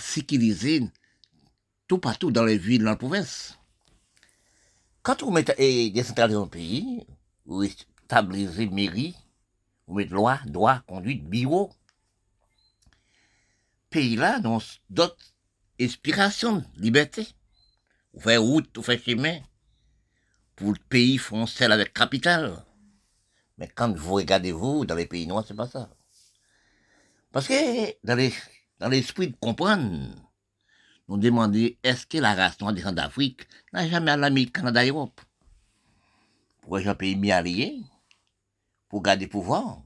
[1.86, 3.56] tout partout dans les villes, dans la province.
[5.02, 7.06] Quand vous mettez un pays,
[7.44, 9.14] vous établissez mairie,
[9.86, 11.72] vous mettez loi, droit, conduite, bureau.
[13.90, 14.58] Pays là, dans
[14.90, 15.34] d'autres
[15.80, 17.28] inspirations, liberté.
[18.12, 19.38] Vous faites route, vous faites chemin.
[20.56, 22.65] Pour le pays français avec capital.
[23.58, 25.90] Mais quand vous regardez vous, dans les pays noirs, c'est pas ça.
[27.32, 28.06] Parce que
[28.78, 30.14] dans l'esprit de comprendre,
[31.08, 35.20] nous demandons est-ce que la race noire descend d'Afrique n'a jamais à l'Amérique, Canada, Europe?
[36.62, 37.82] Pour un pays bien allié,
[38.88, 39.82] pour garder pouvoir,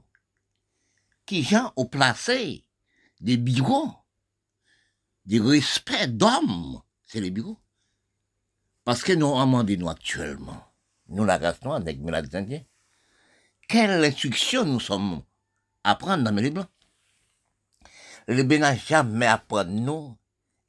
[1.25, 2.65] qui gens ont placé
[3.19, 3.91] des bureaux,
[5.25, 7.59] des respect d'hommes, c'est les bureaux.
[8.83, 10.63] Parce que nous demandons nous actuellement,
[11.07, 12.63] nous la race noire, avec les Indiens,
[13.67, 15.21] quelle instruction nous sommes
[15.83, 16.67] à prendre dans les blancs
[18.27, 20.17] Le n'a jamais apprendre nous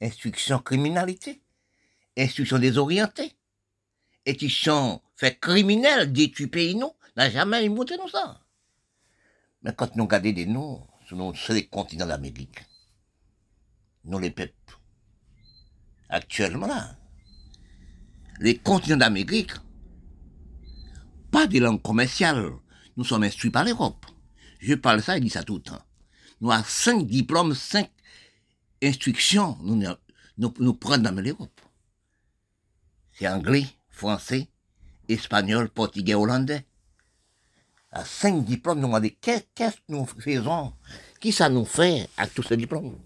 [0.03, 1.41] instruction criminalité,
[2.17, 3.33] instruction désorientée,
[4.49, 8.41] sont fait criminel détruit pays nous, n'a jamais montré nous ça.
[9.61, 10.85] Mais quand nous regardons des noms,
[11.35, 12.65] sur les continents d'Amérique,
[14.05, 14.53] nous les peuples,
[16.09, 16.97] actuellement là,
[18.39, 19.51] les continents d'Amérique,
[21.31, 22.51] pas de langue commerciale,
[22.97, 24.05] nous sommes instruits par l'Europe.
[24.59, 25.81] Je parle ça et dis ça tout le temps.
[26.41, 27.89] Nous avons cinq diplômes, cinq
[28.81, 29.81] instructions, nous,
[30.37, 31.61] nous, prenons dans l'Europe.
[33.11, 34.47] C'est anglais, français,
[35.07, 36.65] espagnol, portugais, hollandais.
[37.91, 40.73] À cinq diplômes, nous demandons qu'est-ce que nous faisons?
[41.19, 42.97] Qui ça nous fait avec tous ces diplômes?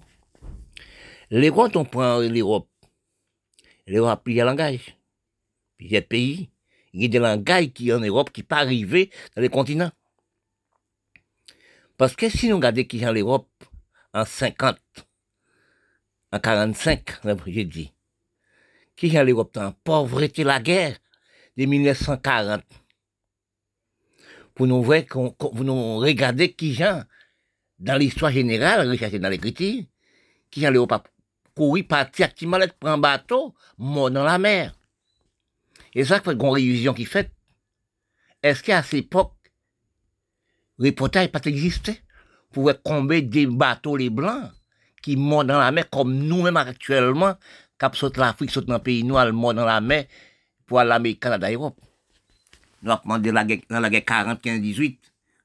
[1.30, 2.70] Quand on prend l'Europe,
[3.86, 4.98] l'Europe a plusieurs langages,
[5.78, 6.50] plusieurs pays.
[6.94, 9.92] Il y a des langages qui en Europe qui pas arrivés dans les continents.
[11.98, 13.50] Parce que si nous regardons qui en l'Europe
[14.14, 14.78] en 50,
[16.32, 17.94] en 45, j'ai dit,
[18.96, 20.98] qui en l'Europe en pauvreté, la guerre,
[21.58, 22.64] de 1940.
[24.54, 26.78] Pour nous voir, pour nous regarder qui
[27.80, 29.84] dans l'histoire générale, recherché dans l'écriture,
[30.50, 31.08] qui gens l'Europe
[31.56, 34.77] courir, partir activement, prendre un bateau, mort dans la mer.
[35.98, 37.32] Et ça, fait une révision qui fait.
[38.44, 39.34] Est-ce qu'à cette époque,
[40.78, 42.04] le reportage pas existé?
[42.54, 44.52] Pour voir combien de bateaux les blancs
[45.02, 47.34] qui morts dans la mer comme nous-mêmes actuellement,
[47.80, 50.06] cap saute l'Afrique, saute dans le pays noir, mort dans la mer,
[50.68, 51.80] pour l'Amérique, Canada, Europe.
[52.84, 55.00] Nous avons demandé dans la guerre 40, 15, 18,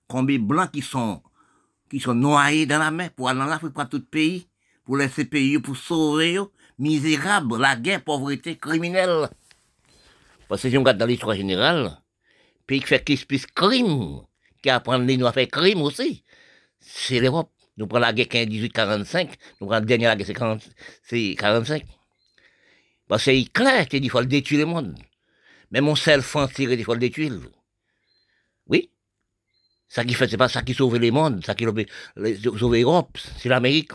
[0.07, 1.23] combien de blancs qui sont,
[1.89, 4.47] qui sont noyés dans la mer pour aller en Afrique, pour tout pays,
[4.85, 6.39] pour laisser pays, pour sauver,
[6.79, 9.31] misérables, la guerre, pauvreté, criminelle.
[10.49, 11.99] Parce que si on regarde dans l'histoire générale,
[12.67, 14.23] pays qui fait plus plus crime,
[14.63, 16.25] qui apprend les noirs à faire crime aussi,
[16.81, 17.51] c'est l'Europe.
[17.77, 19.29] Nous prenons la guerre 15, 18, 45,
[19.61, 20.27] nous prenons la dernière guerre,
[21.03, 21.85] c'est 45.
[23.09, 24.99] Parce que c'est clair qu'il faut détruire le monde.
[25.71, 27.33] Mais mon seul français, il faut le détruire.
[28.67, 28.91] Oui.
[29.89, 33.49] Ça qui fait, c'est pas ça qui sauve les mondes, ça qui sauve l'Europe, c'est
[33.49, 33.93] l'Amérique.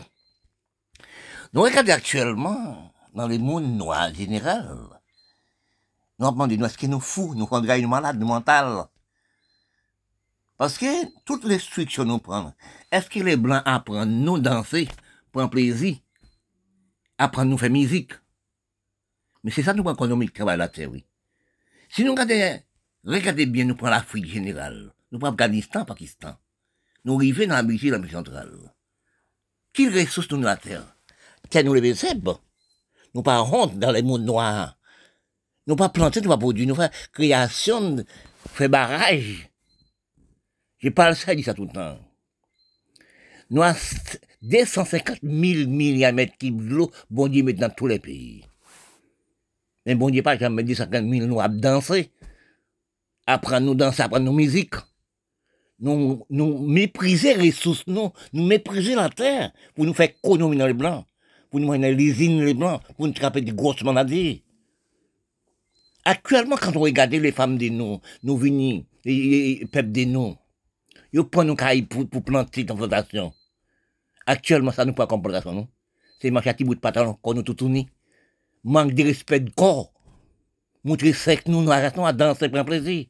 [1.52, 4.97] Nous regardons actuellement, dans le monde noir en général,
[6.18, 8.84] nous demandons, est-ce que nous fous, nous rendons nous malades, nous mentales
[10.56, 10.86] Parce que
[11.24, 12.54] toutes les instructions nous prennent,
[12.90, 14.88] est-ce que les blancs apprennent nous danser,
[15.32, 15.96] prendre plaisir,
[17.18, 18.12] apprendre nous faire musique?
[19.44, 21.04] Mais c'est ça nous nous travail la terre, oui.
[21.88, 22.60] Si nous regardons,
[23.04, 26.36] regardez bien, nous prenons l'Afrique générale, nous prenons Afghanistan, Pakistan,
[27.04, 28.74] nous arrivons dans l'Amérique, l'Amérique centrale.
[29.72, 30.82] Quelles ressources nous la terre?
[31.48, 31.94] Tiens, nous les.
[33.14, 34.77] Nous pas honte dans les mondes noirs.
[35.68, 37.96] Nous pas planter, nous pas produire, nous faisons création,
[38.52, 39.50] fait barrage.
[40.78, 41.98] Je parle ça, je dis ça tout le temps.
[43.50, 43.78] Nous avons
[44.40, 48.46] 250 000 milliards de d'eau, bon Dieu, dans tous les pays.
[49.84, 52.12] Mais bon Dieu, pas jamais dit ça quand nous à danser,
[53.26, 54.74] apprendre nous danser, apprendre nos musique.
[55.80, 60.66] nous, nous mépriser les ressources, nous, nous mépriser la terre pour nous faire économie dans
[60.66, 61.04] les blancs,
[61.50, 64.44] pour nous mener l'usine les blancs, pour nous trapper des grosses maladies.
[66.08, 70.36] Actuellement, quand on regarde les femmes de nous, nous venus, les, peuples de nous,
[71.12, 73.34] ils prennent nos cailles pour, pour planter dans fondation.
[74.24, 75.68] Actuellement, ça nous pas comme plantation, non?
[76.18, 77.90] C'est marcher à petit bout de pantalon, qu'on nous tout tourné.
[78.64, 79.92] Manque de respect de corps.
[80.82, 83.04] Montrer sec, nous, nous arrêtons à danser, prendre plaisir.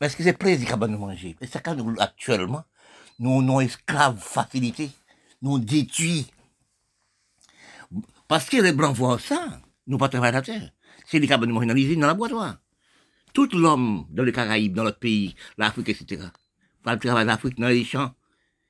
[0.00, 1.36] Parce que c'est plaisir qu'on va nous manger.
[1.40, 2.64] Et c'est quand nous, actuellement,
[3.20, 4.90] nous, nous esclaves facilité.
[5.40, 6.26] Nous détruisons.
[8.26, 10.72] Parce que les Blancs voient ça, nous pas travailler la terre.
[11.06, 12.58] C'est les cabanes dans l'usine, dans la boîte.
[13.32, 16.22] Tout l'homme dans les Caraïbes, dans notre pays, l'Afrique, etc.,
[16.84, 18.12] va travailler en Afrique, dans les champs.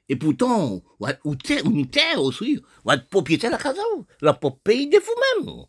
[0.09, 0.83] Et pourtant,
[1.25, 3.81] ou terre, une terre aussi, ou être propriétaire de la casa,
[4.21, 5.65] la propre pays de vous-même.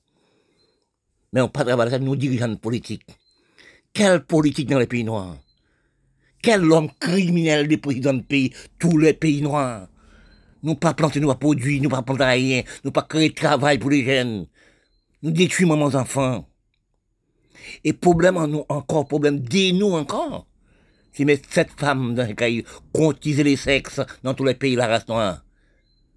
[1.32, 3.08] Mais on pas travailler nous dirigeants politiques.
[3.94, 5.38] Quelle politique dans les pays noirs?
[6.42, 9.88] Quel homme criminel des présidents de pays, tous les pays noirs?
[10.62, 13.90] Nous pas planter, nous pas nous pas planter rien, nous pas créer de travail pour
[13.90, 14.48] les jeunes.
[15.22, 16.48] Nous détruisons nos enfants.
[17.84, 20.48] Et problème en nous encore, problème de nous encore.
[21.12, 24.80] Si met sept femmes dans les cahiers, cotiser les sexes dans tous les pays de
[24.80, 25.46] la race noire.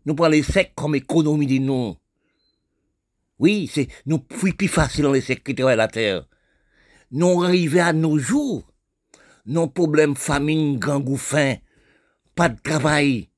[0.07, 1.97] Nous prenons les sexes comme économie de nous.
[3.39, 6.27] Oui, c'est, nous plus plus facile les sexes qui travaillent la terre.
[7.11, 8.65] Nous arrivons à nos jours.
[9.45, 11.57] Nos problèmes famine, gang faim,
[12.35, 13.29] pas de travail.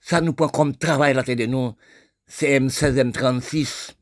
[0.00, 1.74] Ça nous prend comme travail la terre de nous.
[2.26, 3.97] C'est M16, M36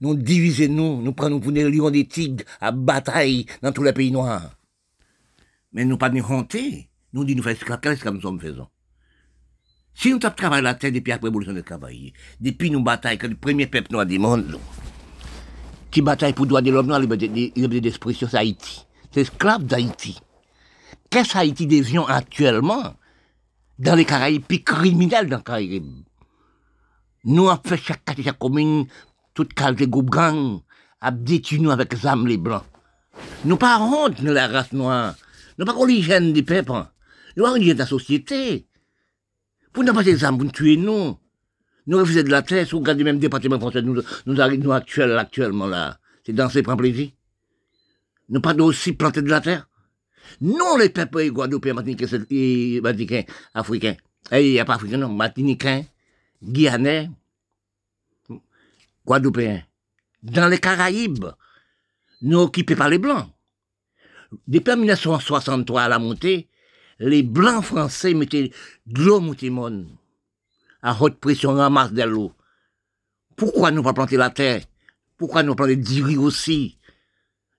[0.00, 3.92] nous divisons nous, nous prenons pour des lions des tigres à bataille dans tous les
[3.92, 4.56] pays noirs.
[5.72, 8.68] Mais nous pas nous honter, nous disons nous faisons qu'est-ce que nous sommes faisons
[9.94, 13.36] Si nous travaillé la terre depuis la révolution de travail, depuis nous bataille, que le
[13.36, 14.58] premier peuple noir du monde,
[15.90, 18.86] qui bataille pour le droit de l'homme, la liberté d'expression, c'est Haïti.
[19.12, 20.18] C'est esclave d'Haïti.
[21.10, 22.94] Qu'est-ce qu'Haïti devient actuellement
[23.78, 26.04] dans les Caraïbes, puis criminel dans les Caraïbes?
[27.24, 28.86] Nous avons fait chaque chaque commune,
[29.34, 30.60] toute qualité groupe gang,
[31.00, 31.94] a détruit nous avec
[32.26, 32.64] les blancs.
[33.44, 35.14] Nous pas honte de la race noire.
[35.58, 36.84] Nous pas l'hygiène des peuples.
[37.36, 38.66] Nous pas de la société.
[39.72, 41.16] Pour ne pas des âmes, pour nous tuer nous.
[41.86, 44.72] Nous refusons de la terre, si vous regardez même le département français, nous, nous arrivons
[44.72, 45.98] actuellement là.
[46.24, 47.10] C'est dans ces prendre plaisir.
[48.28, 49.68] Nous pas aussi planter de la terre.
[50.40, 53.96] Non, les peuples guadeloupéens, martiniquais, africains.
[54.32, 55.86] Eh, il n'y a pas africains, non, martiniquais,
[56.42, 57.10] guyanais,
[59.06, 59.62] guadeloupéens,
[60.22, 61.26] dans les Caraïbes,
[62.22, 63.28] nous occupés par les Blancs.
[64.46, 66.48] Depuis 1963 à la montée,
[66.98, 68.52] les Blancs français mettaient
[68.86, 69.22] de l'eau
[70.82, 72.32] à haute pression en masse de l'eau.
[73.36, 74.62] Pourquoi nous pas planter la terre?
[75.16, 76.78] Pourquoi nous planter du riz aussi?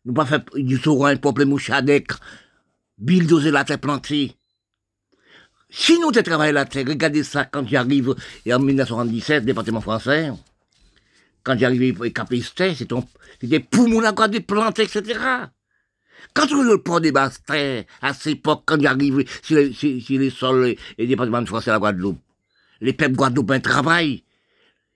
[0.05, 2.11] Nous pas faire du sauron un peuple mouchadec,
[2.97, 4.35] bulldozer la terre plantée.
[5.69, 8.15] Si nous travaillons la terre, regardez ça quand j'arrive
[8.51, 10.31] en 1977, département français,
[11.43, 15.19] quand j'arrivais à Capistet, c'était pour mon accord de planter, etc.
[16.33, 20.29] Quand on le port des Bastins, à cette époque, quand j'arrive sur, les, sur, les
[20.29, 22.19] sols et les départements de France et la Guadeloupe,
[22.79, 24.23] les peuples guadeloupéens travaillent.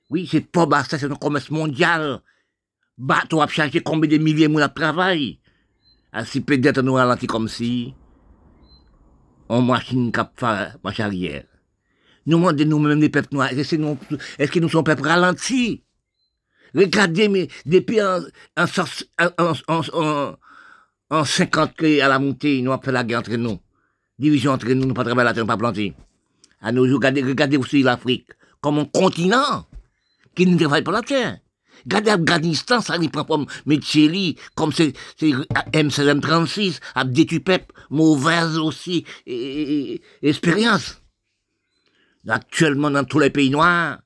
[0.09, 2.21] Oui, c'est pas Bastin, c'est un commerce mondial.
[2.97, 5.39] Bateau a chargé combien de milliers de gens travail?
[6.11, 7.93] À si peut-être nous ralenti comme si,
[9.49, 10.41] on machine cap
[10.83, 11.43] marche arrière.
[12.25, 15.83] Nous demandons nous-mêmes les peuples noirs, est-ce que nous sommes peuples ralentis?
[16.75, 18.19] Regardez, mais depuis en,
[18.57, 20.35] en,
[21.09, 23.59] en, 50 à la montée, nous avons fait la guerre entre nous.
[24.19, 25.93] Division entre nous, nous pas travailler la terre, pas planter.
[26.61, 28.27] À nos jours, regardez, regardez aussi l'Afrique
[28.59, 29.67] comme un continent
[30.35, 31.37] qui ne travaille pas la terre.
[31.85, 39.05] Regardez l'Afghanistan, ça n'y prend pas métier comme c'est M16M36, à détruit peuple, mauvaise aussi
[40.21, 41.01] expérience.
[42.27, 43.99] Actuellement, dans tous les pays noirs,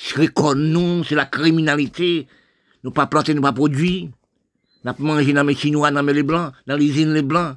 [0.00, 2.26] c'est nous, c'est la criminalité.
[2.82, 4.08] Nous pas planter, nous pas produire.
[4.84, 7.56] Nous pas manger dans les Chinois, dans les Blancs, dans les îles les Blancs.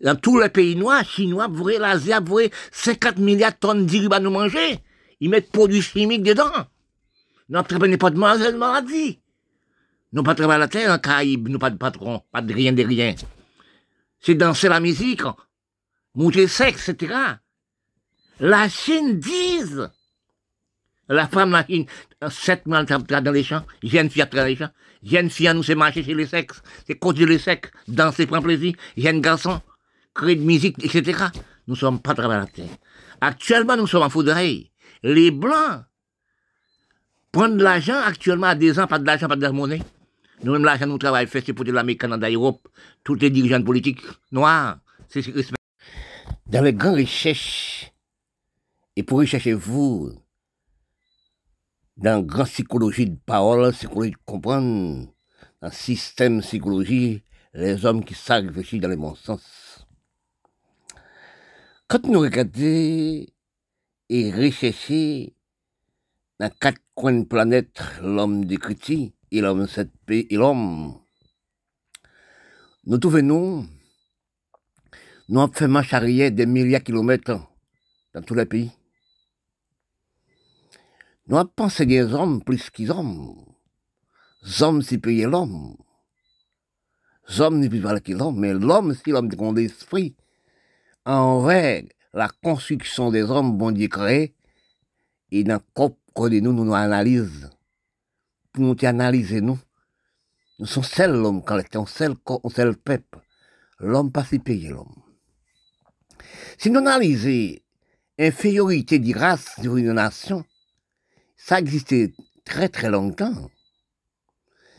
[0.00, 4.16] Dans tous les pays noirs, Chinois, vous l'Asie, vous voyez, 50 milliards de tonnes d'iriba
[4.16, 4.80] à nous manger.
[5.20, 6.50] Ils mettent produits chimiques dedans.
[7.48, 9.18] Nous n'avons pas de maladie.
[10.12, 12.84] Nous pas travailler la terre en Caraïbes, nous pas de patron, pas de rien de
[12.84, 13.14] rien.
[14.20, 15.22] C'est danser la musique,
[16.14, 17.14] monter sexe, etc.
[18.40, 19.88] La Chine dise
[21.10, 21.66] la femme, là,
[22.30, 24.70] sept mois, dans les champs, jeune fille dans les champs,
[25.02, 28.74] jeune fille, nous, c'est marcher chez les sexes, c'est conduire les sexes, danser, prendre plaisir,
[28.96, 29.60] jeune garçon,
[30.14, 31.24] créer de musique, etc.
[31.66, 32.46] Nous sommes pas terre.
[33.20, 34.70] Actuellement, nous sommes en foudreille.
[35.02, 35.82] Les Blancs
[37.32, 39.82] prennent de l'argent actuellement à des ans, pas de l'argent, pas de la monnaie.
[40.42, 42.68] Nous-mêmes, l'argent, nous travaillons, fait, c'est pour l'Amérique, Canada, Europe,
[43.04, 44.00] tous les dirigeants politiques
[44.32, 44.78] noirs.
[45.08, 45.30] C'est ce
[46.46, 47.92] dans les grandes recherches,
[48.96, 50.12] et pour rechercher vous,
[51.96, 55.08] dans la grande psychologie de parole, psychologie de comprendre,
[55.60, 57.22] dans le système psychologie,
[57.52, 59.86] les hommes qui savent dans les bons sens.
[61.88, 63.26] Quand nous regardons
[64.08, 65.30] et recherchons
[66.38, 70.94] dans quatre coins de planète, l'homme critiques, et l'homme cette paix, et l'homme,
[72.86, 73.66] nous trouvons, nous,
[75.40, 77.38] avons fait marche arrière des milliers de kilomètres
[78.14, 78.70] dans tous les pays.
[81.30, 83.36] Nous pensé des hommes plus qu'ils hommes.
[84.58, 85.76] Hommes, c'est payer l'homme.
[87.38, 90.16] Hommes, n'est plus valent que l'homme, mais l'homme, c'est l'homme de l'esprit.
[91.04, 94.34] Envers la construction des hommes, bon Dieu créé,
[95.30, 97.50] et dans le corps de nous, nous nous analysons.
[98.52, 99.58] Pour nous analyser, nous.
[100.58, 103.20] Nous sommes seuls l'homme, quand on seul corps, on seul peuple.
[103.78, 104.96] L'homme pas si payer l'homme.
[106.58, 107.56] Si nous analysons
[108.18, 110.44] l'infériorité des races de une nation,
[111.42, 112.12] ça existait
[112.44, 113.50] très très longtemps.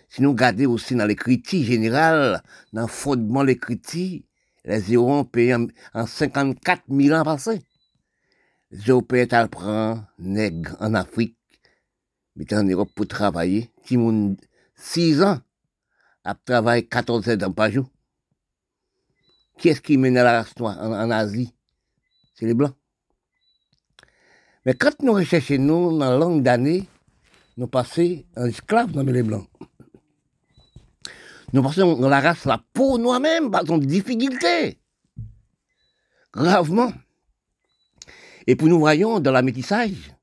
[0.09, 4.27] Si nous regardons aussi dans les critiques générales, dans fondement des critiques,
[4.63, 7.63] les Européens en 54 000 ans passés.
[8.69, 11.37] Les Européens apprennent nègres en Afrique,
[12.35, 13.71] mais en Europe pour travailler.
[13.83, 13.97] Si
[14.75, 15.39] 6 ans,
[16.23, 17.89] à travailler 14 heures par jour.
[19.57, 21.53] Qui est-ce qui mène à la race noire en, en Asie?
[22.35, 22.75] C'est les Blancs.
[24.65, 26.87] Mais quand nous recherchons, nous, dans longue d'années,
[27.57, 29.47] nous passons en esclave dans les Blancs.
[31.53, 34.79] Nous passons dans la race, la peau noire même, par son difficulté.
[36.31, 36.93] Gravement.
[38.47, 40.13] Et puis nous voyons dans la métissage,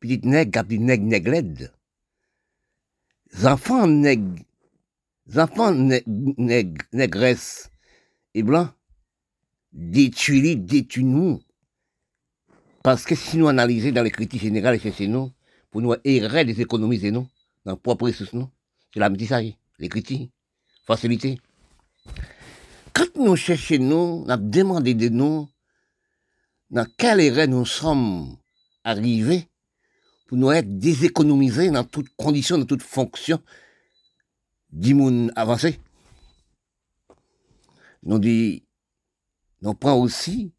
[0.00, 1.70] petite nègre, petite nègre, nègre
[3.32, 4.42] Les enfants nègres,
[5.36, 7.70] enfants nègres, négresses
[8.34, 8.70] et blancs,
[9.72, 11.40] détruis, détruis-nous.
[12.86, 15.32] Parce que si nous analysons dans les critiques générales chez nous,
[15.72, 17.26] pour nous errer des économies et nous,
[17.64, 18.48] dans le propre ressources, nous,
[18.94, 20.30] c'est la métissage, les critiques,
[20.86, 21.40] facilité.
[22.92, 25.48] Quand nous cherchons, nous, nous demandé de nous,
[26.70, 28.36] dans quelle erreur nous sommes
[28.84, 29.48] arrivés
[30.28, 33.42] pour nous être déséconomisés dans toutes conditions, dans toutes fonctions
[34.94, 35.80] monde avancé.
[38.04, 38.62] Nous dit,
[39.60, 40.52] nous prenons aussi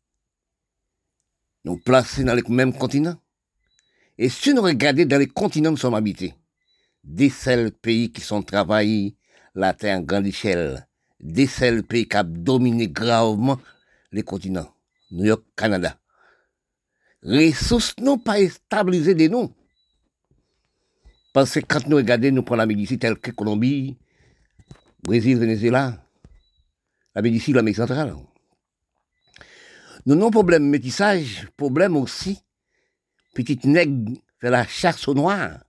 [1.68, 3.18] nous placés dans les mêmes continents.
[4.18, 6.34] Et si nous regardons dans les continents où nous sommes habités,
[7.04, 9.16] des seuls pays qui sont travaillés
[9.54, 10.88] la terre en grande échelle,
[11.20, 13.60] des seuls pays qui ont dominé gravement
[14.12, 14.70] les continents,
[15.12, 15.98] New York, Canada.
[17.22, 19.54] Ressources non pas stabilisées de nous.
[21.34, 23.98] Parce que quand nous regardons, nous prenons la médecine telle que Colombie,
[25.04, 26.02] Brésil, Venezuela,
[27.14, 28.16] la médecine, l'Amérique centrale.
[30.08, 32.42] Nous avons problème métissage, problème aussi.
[33.34, 35.66] Petite nègre fait la chasse au noir.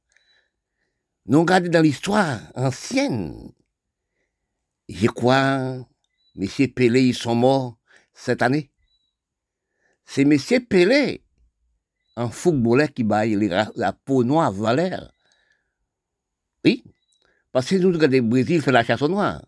[1.27, 3.51] Nous regardons dans l'histoire ancienne.
[4.89, 5.85] Je crois,
[6.37, 7.79] messieurs Pelé, ils sont morts
[8.15, 8.71] cette année.
[10.05, 11.25] C'est messieurs Pelé,
[12.15, 15.13] un footballeur qui baille la peau noire valeur.
[16.65, 16.85] Oui,
[17.51, 19.45] parce que nous regardons le Brésil fait la chasse au noir.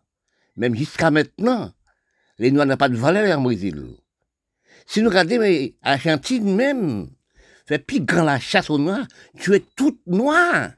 [0.56, 1.72] Même jusqu'à maintenant,
[2.40, 3.99] les noirs n'ont pas de valeur en Brésil.
[4.90, 7.10] Si nous regardons, mais Argentine même,
[7.64, 9.06] fait plus grand la chasse au noir,
[9.38, 10.72] tu es toute noire.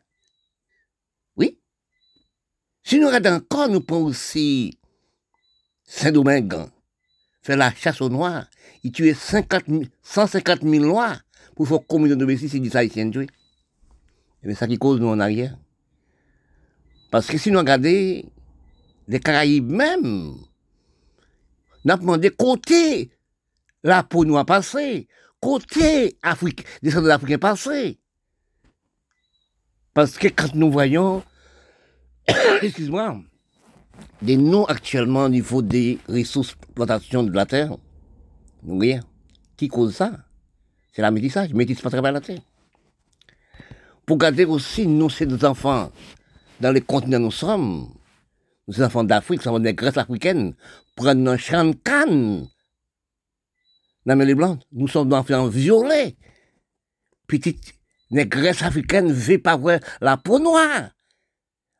[1.35, 1.59] Oui.
[2.85, 4.79] Si nous regardons encore, nous prenons aussi
[5.85, 6.66] Saint-Domingue,
[7.40, 8.44] fait la chasse au noir,
[8.83, 9.64] il 50
[10.03, 11.22] 150 000 noirs
[11.57, 13.31] pour faire combien de Messie, c'est des Haïtiens tués.
[14.42, 15.57] Et c'est ça qui cause nous en arrière.
[17.11, 18.22] Parce que si nous regardons,
[19.09, 20.35] les Caraïbes même,
[21.83, 23.11] nous avons demandé côté
[23.83, 25.09] la peau noire passée,
[25.40, 27.99] côté Afrique, descendants d'Africains passés.
[29.95, 31.23] Parce que quand nous voyons,
[32.63, 33.21] excuse-moi,
[34.23, 37.77] des noms actuellement au niveau des ressources plantation de la terre,
[38.63, 39.00] nous rien.
[39.57, 40.13] Qui cause ça?
[40.92, 41.52] C'est la métissage.
[41.52, 42.40] Métisse pas travers la terre.
[44.07, 45.90] Pour garder aussi, nous, nos enfants,
[46.61, 47.88] dans les continents nous sommes,
[48.67, 50.54] nous enfants d'Afrique, nous sommes des Grèces africaines,
[50.96, 52.48] prennent un champ de canne
[54.05, 56.17] non, mais les nous sommes d'enfants violets.
[57.27, 57.75] Petite
[58.11, 60.90] négresse africaine veut pas voir la peau noire.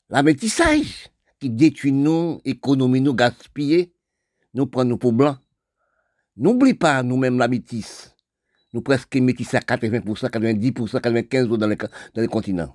[0.09, 1.09] La métissage
[1.41, 3.93] qui détruit nous, économie nous, gaspiller,
[4.55, 5.39] nous prenons nous pour blancs.
[6.37, 8.15] N'oublie pas nous-mêmes la métisse.
[8.73, 12.75] Nous presque métissés à 80%, 90%, 95% dans les, dans les continents.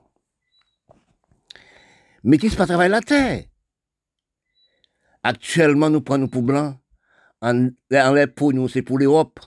[2.24, 3.46] Métisse pas travailler la terre.
[5.24, 6.78] Actuellement, nous prenons pour blancs
[7.42, 9.40] en, les pour nous, c'est pour l'Europe.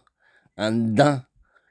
[0.57, 1.21] en dedans,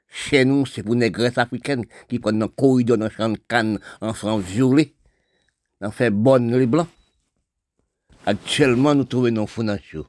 [0.08, 3.78] chez nous, c'est pour les graisses africaines qui prennent un corridor dans champ de canne
[4.00, 4.94] en France violet.
[5.80, 6.88] On fait bonne les blancs.
[8.26, 10.06] Actuellement, nous trouvons nos chaud.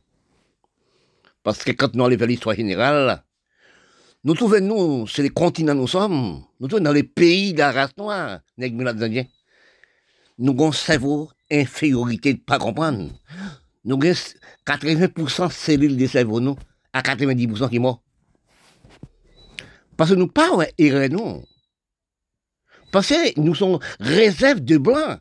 [1.44, 3.24] Parce que quand nous allons vers l'histoire générale,
[4.24, 7.72] nous trouvons, nous, c'est les continents nous sommes, nous trouvons dans les pays de la
[7.72, 9.26] race noire, Indiens.
[10.38, 13.10] Nous avons un cerveau infériorité de ne pas comprendre.
[13.84, 14.14] Nous avons
[14.66, 16.56] 80% de cellules de cerveau,
[16.94, 18.00] à 90% qui sont
[19.98, 21.42] Parce que nous pas erreur.
[22.92, 25.20] Parce que nous sommes réserves de blancs.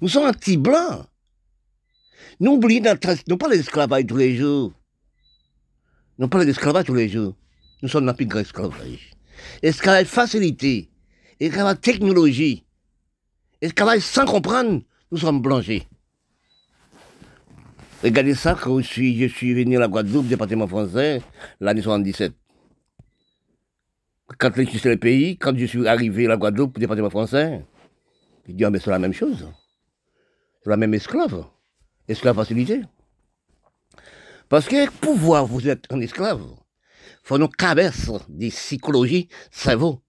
[0.00, 1.06] Nous sommes anti-blancs.
[2.38, 2.94] Nous oublions,
[3.28, 4.72] nous pas l'esclavage tous les jours.
[6.20, 7.34] Nous parlons d'esclavage tous les jours.
[7.80, 9.10] Nous sommes dans le grand esclavage.
[9.62, 10.90] Esclavage facilité.
[11.40, 12.66] Esclavage technologie.
[13.62, 15.86] Esclavage sans comprendre, nous sommes blanchis.
[18.02, 18.86] Regardez ça, quand je
[19.28, 21.20] suis, venu à la Guadeloupe, département français,
[21.60, 22.32] l'année 77.
[24.38, 27.62] Quand je suis le pays, quand je suis arrivé à la Guadeloupe, département français,
[28.46, 29.46] je dis, ah, mais c'est la même chose.
[30.62, 31.44] C'est la même esclave.
[32.08, 32.82] Esclave facilité.
[34.48, 36.42] Parce que pour voir vous êtes un esclave,
[37.22, 40.02] faut nous cabecer des psychologies cerveau.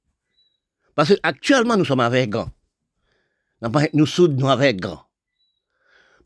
[0.95, 2.45] Parce que actuellement nous sommes aveugles.
[3.93, 4.97] Nous sommes aveugles.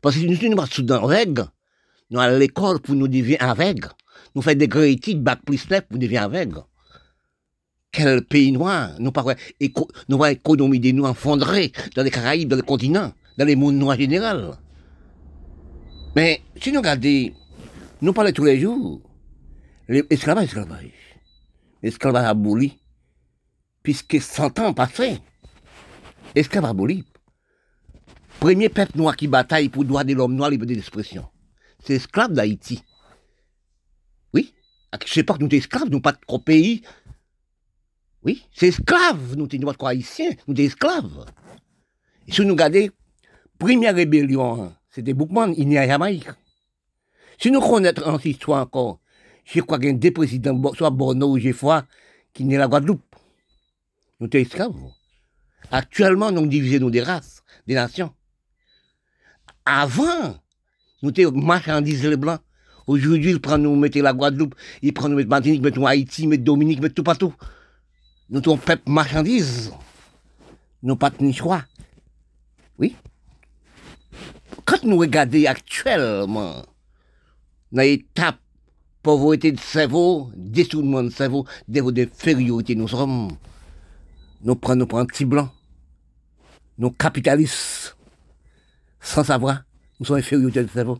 [0.00, 1.02] Parce que nous sommes pas soudain
[2.10, 3.88] nous allons à l'école pour nous devenir aveugles.
[4.34, 6.62] Nous faisons des grandes études, bac plus 9 pour devenir aveugles.
[7.90, 9.24] Quel pays noir, nous pas
[10.08, 13.76] nous voyons l'économie de nous enfondrer dans les Caraïbes, dans le continent, dans les mondes
[13.76, 14.58] noirs général.
[16.14, 17.32] Mais si nous regardons
[18.02, 19.00] nous parlons tous les jours.
[19.88, 20.92] L'esclavage, esclavage.
[21.82, 22.78] L'esclavage aboli.
[23.82, 25.18] Puisque 100 ans passés.
[26.34, 27.04] Esclavage aboli.
[28.38, 31.26] Premier peuple noir qui bataille pour le droit de l'homme noir, liberté d'expression.
[31.86, 32.82] C'est esclave d'Haïti.
[34.34, 34.52] Oui.
[34.90, 36.82] À cette époque, nous sommes esclaves, nous pas trop pays.
[38.24, 41.26] Oui, c'est esclave, nous sommes pas haïtiens, nous sommes esclaves.
[42.28, 42.88] Si nous regardons,
[43.56, 46.28] première rébellion, c'était Boukman, il n'y a Jamaïque.
[47.38, 48.98] Si nous connaissons en histoire encore,
[49.44, 51.86] je crois qu'il y a deux présidents, soit Borno ou Geoffroy,
[52.32, 53.14] qui n'est la Guadeloupe.
[54.18, 54.92] Nous sommes esclaves.
[55.70, 58.12] Actuellement, nous divisons des races, des nations.
[59.64, 60.36] Avant,
[61.02, 62.40] nous étions marchandises les Blancs.
[62.86, 66.44] Aujourd'hui, ils prennent nous la Guadeloupe, ils prennent nous mettre Martinique, mettent nous Haïti, mettent
[66.44, 67.34] Dominique, mettent tout partout.
[68.30, 69.72] Nous sommes peuple marchandises.
[70.82, 71.64] Nous pas de choix.
[72.78, 72.94] Oui.
[74.64, 76.64] Quand nous regardons actuellement,
[77.72, 78.38] dans l'étape
[79.02, 83.30] pauvreté de cerveau, dessoulement de cerveau, niveau de fériorité nous sommes.
[84.42, 85.50] Nous prenons nos petits blancs,
[86.78, 87.96] nos capitalistes,
[89.00, 89.62] sans savoir,
[89.98, 90.98] nous sommes infériorité de cerveau.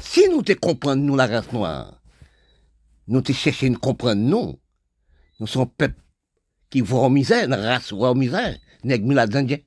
[0.00, 2.00] Si nous te comprenons, nous, la race noire,
[3.08, 4.58] nous te cherchons à comprendre, nous,
[5.40, 6.00] nous sommes peuple
[6.70, 9.58] qui voit en misère, une race voit en misère, nègres la indiens.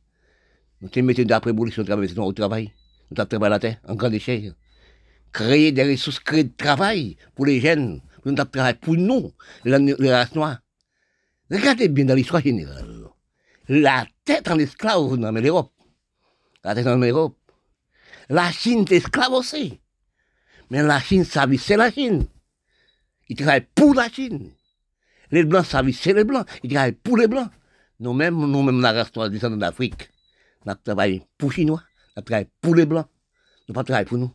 [0.81, 2.73] Nous te mettons d'après abolition au travail,
[3.11, 4.55] nous travaillé la terre, en grande échelle
[5.31, 9.31] créer des ressources, créer de travail pour les jeunes, nous travail pour nous,
[9.65, 10.59] les races noires.
[11.51, 13.05] Regardez bien dans l'histoire générale.
[13.67, 15.71] La tête en esclave dans l'Europe.
[16.63, 17.35] La tête en Europe.
[18.29, 19.79] La Chine est esclave aussi.
[20.69, 22.27] Mais la Chine c'est la Chine.
[23.27, 24.51] Ils travaillent pour la Chine.
[25.31, 26.47] Les Blancs c'est les Blancs.
[26.63, 27.49] Ils travaillent pour les Blancs.
[27.99, 30.09] Nous-mêmes, nous-mêmes, la race noire descendants d'Afrique,
[30.65, 31.83] nous travaillons pour les Chinois.
[32.15, 33.07] Nous travaillons pour les Blancs.
[33.67, 34.31] Nous ne travaillons pas pour nous.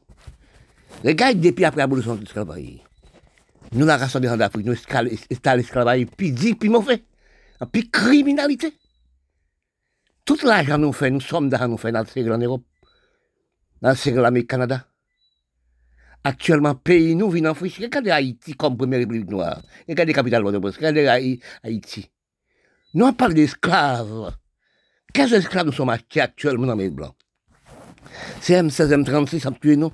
[1.02, 2.80] Regarde depuis après l'abolition de l'esclavage.
[3.72, 7.02] Nous, la race en Afrique, nous installons l'esclavage, puis dit, puis mauvais,
[7.72, 8.72] puis criminalité.
[10.24, 12.62] Tout l'argent nous fait, nous sommes dans nous fait dans en Europe,
[13.84, 14.86] dans l'Amérique Canada.
[16.24, 17.76] Actuellement, pays nous vivons en Afrique.
[17.82, 19.62] Regardez Haïti comme première république noire.
[19.86, 22.10] Regardez capitale de Regardez Haïti.
[22.94, 24.34] Nous on parle d'esclaves.
[25.12, 27.14] Quels esclaves nous sommes achetés actuellement dans les blancs
[28.40, 29.92] C'est M16, M36 qui tué nous.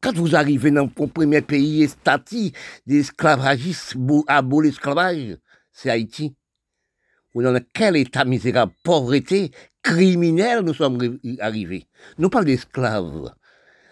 [0.00, 2.52] Quand vous arrivez dans le premier pays stati
[2.86, 5.36] d'esclavagistes à beau l'esclavage,
[5.72, 6.34] c'est Haïti.
[7.34, 9.52] Ou dans quel état misérable, pauvreté,
[9.82, 11.86] criminel nous sommes arrivés.
[12.18, 13.32] Nous parlons d'esclaves.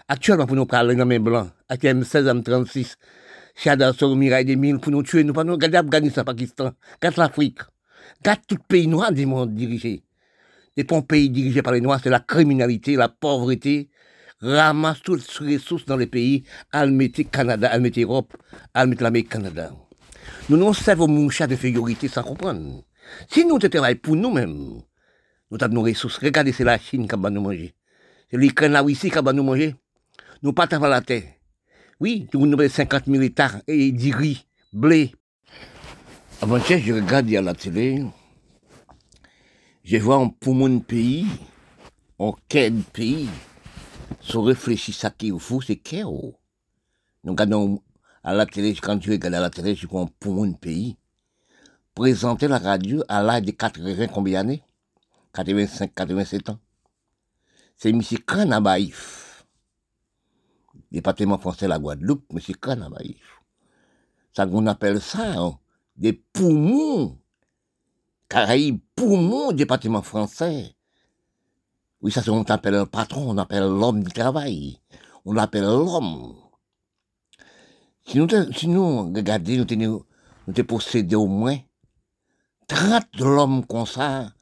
[0.08, 2.94] Actuellement, pour nous parler dans les blancs, à M16, M36,
[3.54, 7.58] Chada, Mirail des mille, pour nous tuer, nous parlons, regardez Afghanistan, Pakistan, regardez l'Afrique,
[8.18, 10.04] regardez tout pays noir du monde dirigé.
[10.76, 13.90] Et ton pays dirigé par les Noirs, c'est la criminalité, la pauvreté,
[14.40, 18.36] ramasse toutes les ressources dans les pays, elle mettre Canada, elle mettre Europe,
[18.74, 19.72] elle mettre l'Amérique Canada.
[20.48, 22.84] Nous nous servons moucha de figurité sans comprendre.
[23.28, 24.82] Si nous travaillons pour nous-mêmes,
[25.50, 26.18] nous avons nos ressources.
[26.18, 27.74] Regardez, c'est la Chine qui va nous manger.
[28.30, 29.74] C'est l'Ukraine, la Russie qui va nous manger.
[30.42, 31.24] Nous pas à la terre.
[32.00, 35.12] Oui, nous avons 50 000 hectares et du riz, blé.
[36.40, 38.04] Avant-hier, je regarde à la télé,
[39.82, 41.26] je vois un poumon de pays,
[42.20, 43.28] un quel pays,
[44.20, 47.82] se réfléchir ça qui est fou, c'est quel Nous regardons
[48.22, 50.96] à la télé, quand tu regardes à la télé, je vois un poumon de pays,
[51.96, 54.62] présenter la radio à l'âge de 80, combien d'années?
[55.32, 56.58] 85, 87 ans.
[57.76, 58.02] C'est M.
[58.26, 59.46] Canabaïf,
[60.90, 62.40] département français de la Guadeloupe, M.
[62.60, 63.40] Canabaïf.
[64.32, 65.58] Ça qu'on appelle ça, hein,
[65.96, 67.18] des poumons.
[68.28, 70.74] Caraïbes, poumons, département français.
[72.00, 74.80] Oui, ça, on appelle le patron, on appelle l'homme du travail.
[75.24, 76.36] On l'appelle l'homme.
[78.06, 80.04] Si nous, si nous regardons, nous,
[80.46, 81.58] nous, possédé au moins
[82.68, 84.32] 30 l'homme comme ça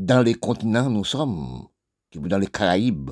[0.00, 1.68] dans les continents, nous sommes,
[2.14, 3.10] dans les Caraïbes,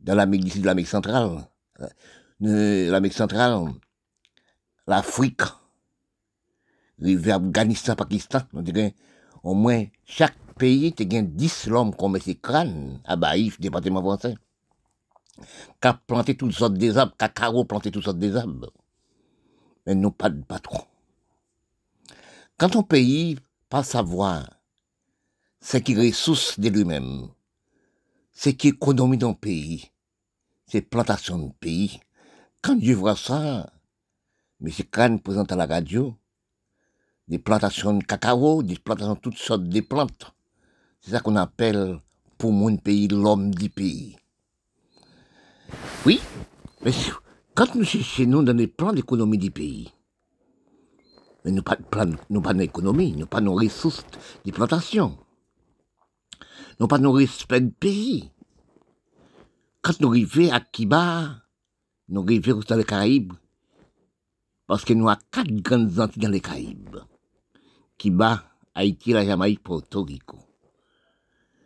[0.00, 1.48] dans l'Amérique, l'Amérique centrale,
[2.42, 3.68] euh, l'Amérique centrale,
[4.88, 5.42] l'Afrique,
[7.00, 8.96] rive Afghanistan, Pakistan, on dirait
[9.44, 14.34] au moins chaque pays te gagne 10 l'homme comme ces crânes à Baïf, département français.
[15.80, 18.72] Qu'a planté toutes sortes des arbres, cacao planté toutes sortes des arbres.
[19.86, 20.82] Mais nous pas de patron.
[22.56, 24.57] Quand un pays pas savoir
[25.60, 27.28] ce qui ressource de lui-même,
[28.32, 29.90] ce qui économie d'un pays,
[30.66, 32.00] c'est plantation de pays.
[32.62, 33.72] Quand je vois ça,
[34.64, 34.70] M.
[34.90, 36.14] Khan présente à la radio,
[37.26, 40.32] des plantations de cacao, des plantations de toutes sortes de plantes.
[41.00, 41.98] C'est ça qu'on appelle,
[42.36, 44.16] pour mon pays, l'homme du pays.
[46.06, 46.20] Oui,
[46.84, 46.92] mais
[47.54, 49.92] quand nous cherchons dans les plans d'économie du pays,
[51.44, 51.76] mais nous pas
[52.30, 54.04] nous pas d'économie, nous pas nos ressources
[54.44, 55.18] de plantation,
[56.78, 58.30] nous pas nos respect de pays.
[59.82, 61.42] Quand nous arrivons à Kiba,
[62.08, 63.32] nous arrivons dans les Caraïbes,
[64.66, 66.98] parce que nous avons quatre grandes Antilles dans les Caraïbes
[67.98, 70.38] qui bat Haïti, la Jamaïque, Porto Rico.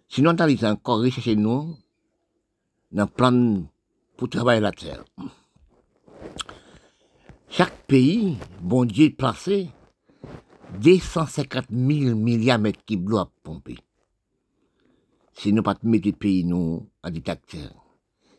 [0.08, 1.76] Sinon, on a encore recherché nous
[2.90, 3.62] dans le plan
[4.16, 5.04] pour travailler la terre.
[7.48, 9.68] Chaque pays, bon Dieu, placé
[10.80, 13.76] 250 000 milliards de mètres à pomper.
[15.43, 17.74] Si nous pas mettre pays nous en dictateur,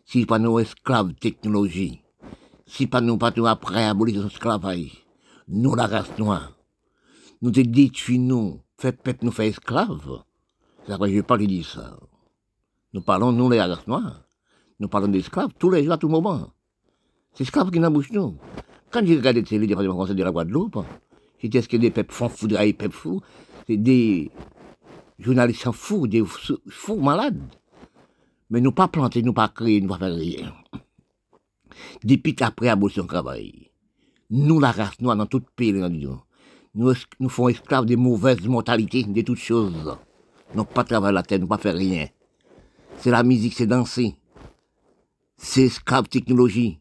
[0.06, 1.99] si pas nos esclaves technologie,
[2.66, 5.04] si pas nous pas nous après de l'esclavage,
[5.49, 6.54] nous la race noire,
[7.41, 10.24] nous te détruit nous, fait peuple nous fait esclaves.
[10.88, 11.99] C'est vrai, je pas dire ça.
[12.93, 14.24] Nous parlons, nous, les races noires.
[14.80, 16.51] Nous parlons d'esclaves tous les jours, à tout moment.
[17.34, 18.38] C'est esclaves qui n'embauchent nous.
[18.91, 20.80] Quand j'ai regardé télé, département conseil de la Guadeloupe,
[21.41, 23.22] c'était ce que des peuples font fous, des peuples fous?
[23.68, 24.32] C'est des
[25.24, 27.41] journalistes fous, des fous malades.
[28.49, 30.53] Mais nous pas planter, nous pas créer, nous pas faire rien.
[32.03, 33.71] Depuis qu'après abolition travail,
[34.30, 36.19] nous, la race noire, dans tout pays, nous,
[36.76, 39.97] nous, nous faisons esclaves des mauvaises mentalités, de toutes choses.
[40.55, 42.07] Nous pas travailler la terre, nous pas faire rien.
[42.97, 44.15] C'est la musique, c'est danser.
[45.38, 46.80] C'est esclave technologie.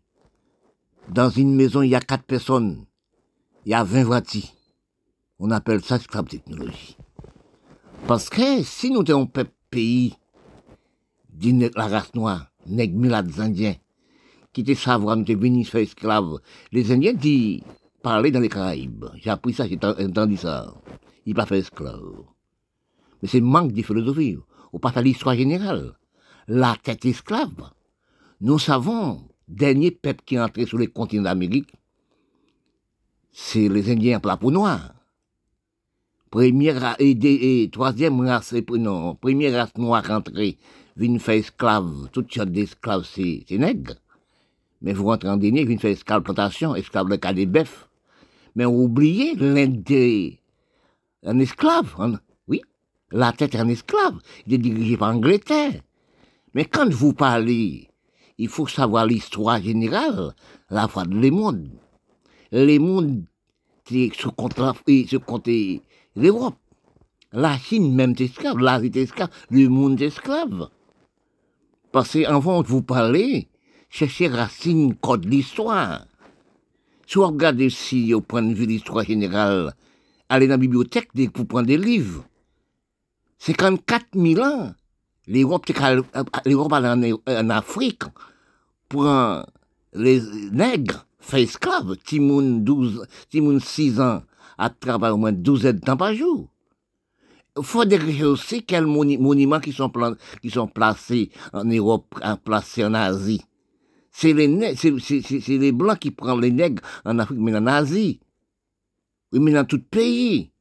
[1.09, 2.86] Dans une maison, il y a quatre personnes.
[3.66, 4.49] Il y a 20 voitures.
[5.38, 6.97] On appelle ça esclave technologie.
[8.07, 10.14] Parce que si nous sommes un pays
[11.32, 13.76] de la race noire, nègres, indiens,
[14.53, 16.40] qui te savoir, nous te venus faire esclaves,
[16.72, 17.62] les Indiens disent,
[18.03, 19.07] parler dans les Caraïbes.
[19.16, 20.74] J'ai appris ça, j'ai entendu ça.
[21.24, 22.24] Il pas fait esclave.
[23.22, 24.36] Mais c'est manque de philosophie.
[24.72, 25.94] Ou pas faire l'histoire générale.
[26.48, 27.70] La tête esclave.
[28.40, 31.72] Nous savons, dernier peuple qui est entré sur les continents d'Amérique,
[33.30, 34.92] c'est les Indiens la peau noire.
[36.33, 40.59] Première et, et, troisième race, non, première race noire entrée,
[40.97, 43.95] vient faire esclave, toute sorte d'esclaves, c'est nègre.
[44.80, 47.87] Mais vous rentrez en dernier, vient faire esclave plantation, esclave le cas des bœufs
[48.55, 50.39] mais oublié l'Inde
[51.24, 52.18] un esclave.
[52.49, 52.61] oui,
[53.11, 54.18] la tête un esclave.
[54.47, 55.80] Il est dirigé par l'Angleterre.
[56.55, 57.89] Mais quand vous parlez,
[58.39, 60.35] il faut savoir l'histoire générale,
[60.68, 61.70] la foi de les mondes.
[62.51, 63.24] Les mondes,
[63.89, 65.49] c'est ce compte
[66.17, 66.57] l'Europe.
[67.33, 70.69] La Chine même est esclave, l'Asie est esclave, le monde est esclave.
[71.91, 73.49] Parce qu'avant de vous parler,
[73.89, 76.07] cherchez racine, code l'histoire.
[77.07, 79.75] Si vous regardez si, au point de vue de l'histoire générale,
[80.29, 82.25] allez dans la bibliothèque pour prendre des livres.
[83.39, 84.75] C'est quand même 4000 ans.
[85.27, 85.67] L'Europe,
[86.47, 88.03] l'Europe en, Afrique,
[88.89, 89.45] prend
[89.95, 94.23] les nègres, fait esclaves, Timoun 12, Timoun 6 ans,
[94.59, 96.48] à travailler au moins 12 heures de temps par jour.
[97.57, 99.90] Il faut décrire aussi quels monuments qui sont,
[100.68, 103.42] placés en Europe, en Asie
[104.12, 108.20] c'est les, les blancs qui prennent les nègres en Afrique, mais en Asie.
[109.32, 110.53] Oui, mais dans tout pays.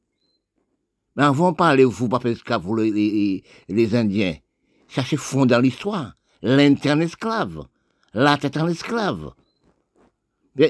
[1.14, 2.34] Mais avant de parler, vous pas faire
[2.76, 4.36] les, les, les Indiens.
[4.88, 6.14] Cherchez fond dans l'histoire.
[6.40, 7.66] L'Inde un esclave.
[8.14, 9.32] La tête en esclave.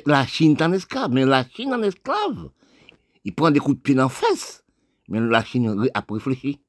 [0.04, 1.12] La Chine est en esclave.
[1.12, 2.50] Mais la Chine en esclave.
[3.24, 4.64] Il prend des coups de pied dans la fesse.
[5.08, 6.60] Mais la Chine a réfléchi.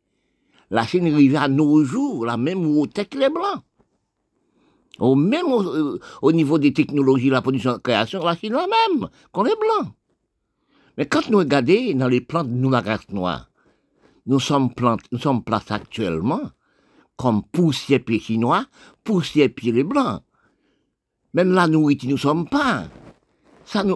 [0.70, 3.64] La Chine arrive à nos jours, la même hauteur que les Blancs.
[5.00, 9.10] Au même au, au, niveau des technologies, la production, la création, la Chine la même
[9.32, 9.94] qu'on les Blancs.
[10.98, 13.50] Mais quand nous regardons dans les plantes nous, la race noire,
[14.26, 15.02] nous sommes, plantes,
[15.46, 16.52] placés actuellement
[17.18, 18.66] comme poussière pieds chinois,
[19.04, 20.24] poussière pieds les blancs.
[21.34, 22.88] Même la nourriture, nous sommes pas.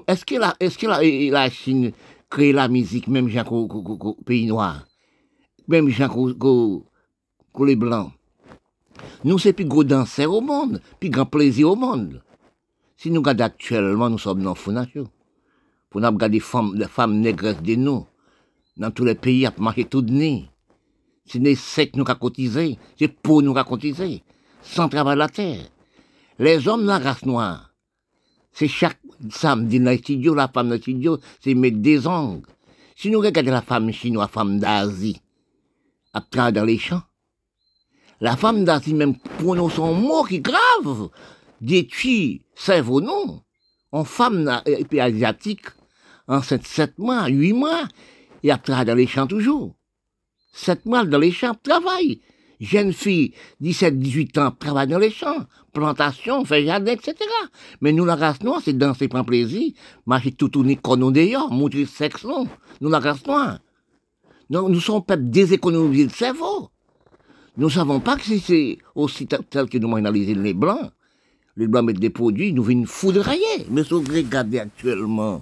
[0.08, 1.92] Est-ce que la Chine
[2.30, 4.86] crée la musique, même gens qu'au pays noir?
[5.68, 6.86] Même gens qu'au
[7.60, 8.12] les blancs?
[9.24, 12.22] Nous, c'est plus gros danseurs au monde, plus grand plaisir au monde.
[12.96, 15.06] Si nous regardons actuellement, nous sommes dans le
[15.90, 18.06] Pour nous regarder les femmes, les femmes négresses de nous,
[18.78, 20.50] dans tous les pays, à marcher tout de nez.
[21.26, 24.24] C'est des secs nous cotisé, c'est pour nous cotisé,
[24.62, 25.66] sans travail la terre.
[26.40, 27.74] Les hommes de la race noire,
[28.52, 29.00] c'est chaque
[29.30, 32.48] samedi dans la femme dans le studio, c'est mettre des ongles.
[32.96, 35.22] Si nous regardons la femme chinoise, la femme d'Asie,
[36.14, 37.04] à travers dans les champs,
[38.22, 41.10] la femme d'Asie même prononce son mot qui grave,
[41.62, 43.42] détruit cerveau non.
[43.92, 44.62] En femme
[45.00, 45.66] asiatique,
[46.28, 47.88] en sept mois, huit mois,
[48.44, 49.78] et à travers dans les champs toujours
[50.58, 52.20] sept mois dans les champs, travail.
[52.60, 55.46] Jeune fille, 17, 18 ans, travaille dans les champs,
[55.78, 57.16] plantation, fait jardin, etc.
[57.82, 59.72] Mais nous, la race noire, c'est danser, prendre plaisir,
[60.06, 62.26] marcher tout tourner comme nous d'ailleurs, montrer sexe.
[62.82, 63.60] Nous, la race noire.
[64.50, 66.70] Non, nous sommes pas déséconomisés le cerveau.
[67.58, 70.92] Nous savons pas que c'est aussi tel que nous analysé les blancs.
[71.56, 73.66] Les blancs mettent des produits, nous viennent foudroyer.
[73.70, 75.42] Mais si vous regardez actuellement,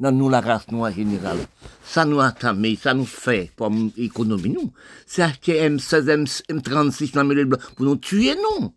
[0.00, 1.38] dans nous, la race noire générale.
[1.84, 4.72] Ça nous entamé, ça nous fait pour l'économie, nous.
[5.06, 8.72] C'est acheter M16, M36 dans les blancs pour nous tuer, non.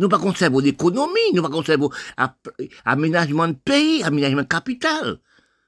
[0.00, 1.86] Nous pas conserver l'économie, nous pas conserver
[2.86, 5.20] aménagement de pays, aménagement de capital.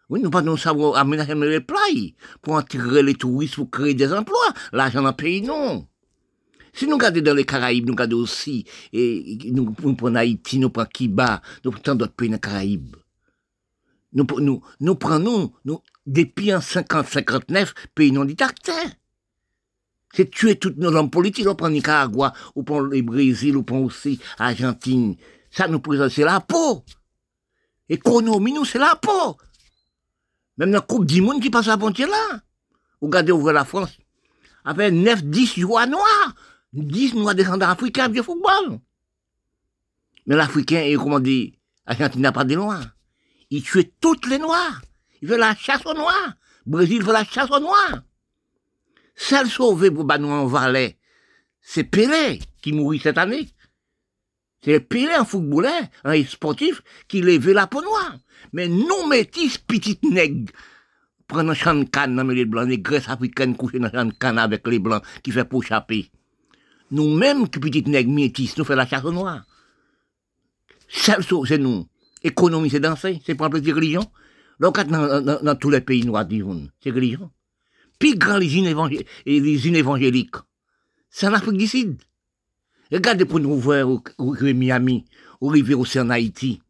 [0.09, 4.11] Oui, nous pas nous savoir aménagement de plages pour attirer les touristes, pour créer des
[4.11, 4.39] emplois.
[4.73, 5.87] L'argent dans le pays, non.
[6.73, 8.65] Si nous regardons dans les Caraïbes, nous regardons aussi,
[8.95, 12.97] et nous, prenons Haïti, nous prenons Kiba, nous prenons tant d'autres pays dans les Caraïbes.
[14.15, 14.63] Nous, prenons,
[15.65, 18.87] nous, depuis en 50-59, pays non dictateur.
[20.13, 23.79] C'est tuer toutes nos hommes politiques, on prend Nicaragua, ou prend le Brésil, ou prend
[23.79, 25.17] aussi Argentine.
[25.51, 26.85] Ça nous présente, c'est la peau.
[27.89, 29.37] Économie, nous, c'est la peau.
[30.59, 32.41] Même la Coupe du Monde qui passe à frontière là.
[33.01, 33.99] Regardez ouvrir la France.
[34.65, 36.35] Avec 9, 10 joueurs noirs.
[36.73, 38.79] 10 noirs descendants africains, vieux football.
[40.27, 41.53] Mais l'Africain, comment dire,
[41.85, 42.85] Argentine n'a pas de noirs.
[43.51, 44.81] Il tuait toutes les noirs.
[45.21, 46.35] Il veut la chasse aux noirs.
[46.65, 48.03] Brésil veut la chasse aux noirs.
[49.15, 50.99] Celle sauvée pour nous en Valais,
[51.61, 53.49] c'est Pelé qui mourit cette année.
[54.65, 58.17] C'est Pelé, un footballeur, un sportif, qui levait la peau noire.
[58.53, 60.53] Mais nous, métis, petites nègres,
[61.27, 64.05] prennent un champ de canne dans les blancs, les graisses africaines couchées dans un champ
[64.05, 66.11] de canne avec les blancs, qui fait pour échapper.
[66.91, 69.45] Nous-mêmes, qui petites nègres métis, nous faisons la chasse aux noirs.
[70.89, 71.87] Celle c'est nous.
[72.23, 74.05] Économie, c'est danser, c'est un plaisir religion.
[74.61, 77.31] Donc, dans, dans, dans, tous les pays noirs du monde, c'est religion.
[78.17, 78.67] Grand les unes,
[79.77, 80.37] évangéliques,
[81.09, 82.03] c'est en Afrique du Sud.
[82.91, 85.05] Regardez pour nous voir au, Miami,
[85.41, 86.61] au rivière aussi en Haïti.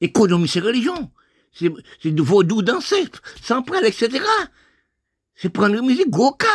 [0.00, 1.10] Économie, c'est religion.
[1.52, 3.08] C'est du vaudou danser,
[3.42, 4.20] sans etc.
[5.34, 6.46] C'est prendre une musique, goka,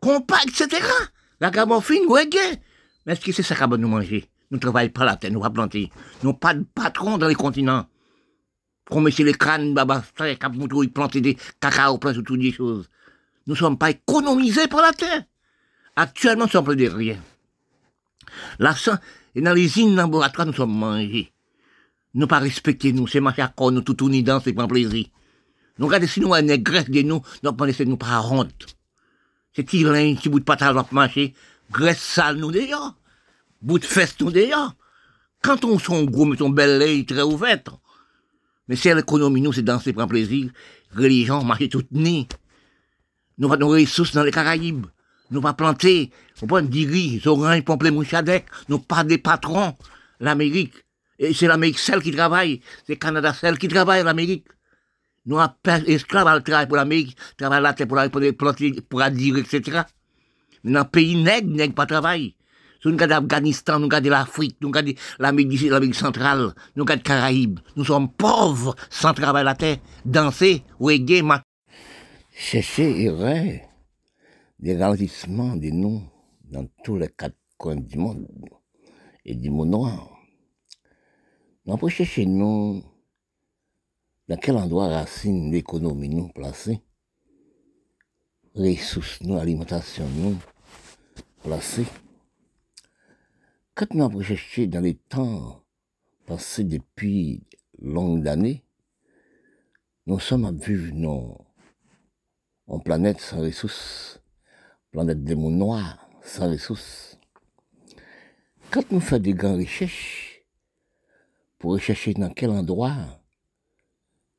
[0.00, 0.82] compas, etc.
[1.40, 2.58] La gamorphine, reggae.
[3.04, 4.30] Mais est-ce que c'est ça qu'on va nous manger?
[4.50, 5.90] Nous travaillons pas la terre, nous pas planter.
[6.22, 7.86] Nous pas de patron dans les continents.
[8.88, 12.88] Qu'on met les crânes, baba, cap ils planter des cacao, plein toutes des choses.
[13.46, 15.24] Nous sommes pas économisés par la terre.
[15.96, 17.18] Actuellement, nous sommes de rien.
[18.58, 18.74] Là,
[19.34, 21.32] et dans les îles laboratoires, nous sommes mangés.
[22.14, 25.06] Nous pas respecter nous, c'est marcher à corps, nous tout unis dans, c'est pas plaisir.
[25.78, 28.76] Nous regardez si nous, est graisse de nous, nous pas laisser nous pas honte.
[29.52, 31.34] C'est qui un petit bout de patate va marcher,
[31.70, 32.94] graisse sale nous d'ailleurs
[33.64, 34.72] bout de fesses tout déjà.
[35.42, 37.60] Quand on son gros, mais son bel lait très ouvert.
[38.68, 40.50] Mais c'est l'économie, nous, c'est danser, prendre plaisir.
[40.94, 42.28] Religion, marcher toute nez.
[43.38, 44.86] Nous avons nos ressources dans les Caraïbes.
[45.30, 46.10] Nous pas planter.
[46.42, 48.46] On prend du riz, oranges, pamplemouches, mouchadec.
[48.68, 49.74] Nous pas des patrons.
[50.20, 50.74] L'Amérique.
[51.18, 52.60] Et c'est l'Amérique celle qui travaille.
[52.86, 54.46] C'est Canada celle qui travaille, l'Amérique.
[55.26, 55.54] Nous avons
[55.86, 59.82] esclaves à travail pour l'Amérique, travail la terre pour, la, planter, pour adhérer, etc.
[60.62, 62.34] Mais dans le pays nègre, nègre pas travail.
[62.84, 67.60] Nous regardons l'Afghanistan, nous regardons l'Afrique, nous regardons l'Amérique centrale, nous regardons les Caraïbes.
[67.76, 71.22] Nous sommes pauvres sans travail à la terre, danser, reggae,
[72.34, 73.10] chercher
[74.58, 76.02] des ralentissements des noms
[76.42, 78.28] dans tous les quatre coins du monde
[79.24, 80.18] et du monde noir.
[81.66, 82.82] On peut chercher nous
[84.28, 86.80] dans quel endroit racine l'économie nous placée,
[88.54, 90.36] ressources nous, alimentation nous
[91.42, 91.86] placée.
[93.74, 95.62] Quand nous avons cherché dans les temps
[96.26, 97.44] passés depuis
[97.78, 98.64] longues années,
[100.06, 100.92] nous sommes à vivre
[102.66, 104.20] en planète sans ressources,
[104.90, 105.72] planète des mondes
[106.22, 107.18] sans ressources.
[108.70, 110.42] Quand nous faisons des grandes recherches,
[111.58, 112.96] pour rechercher dans quel endroit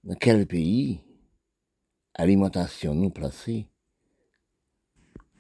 [0.04, 1.02] dans quel pays
[2.14, 3.68] alimentation nous placer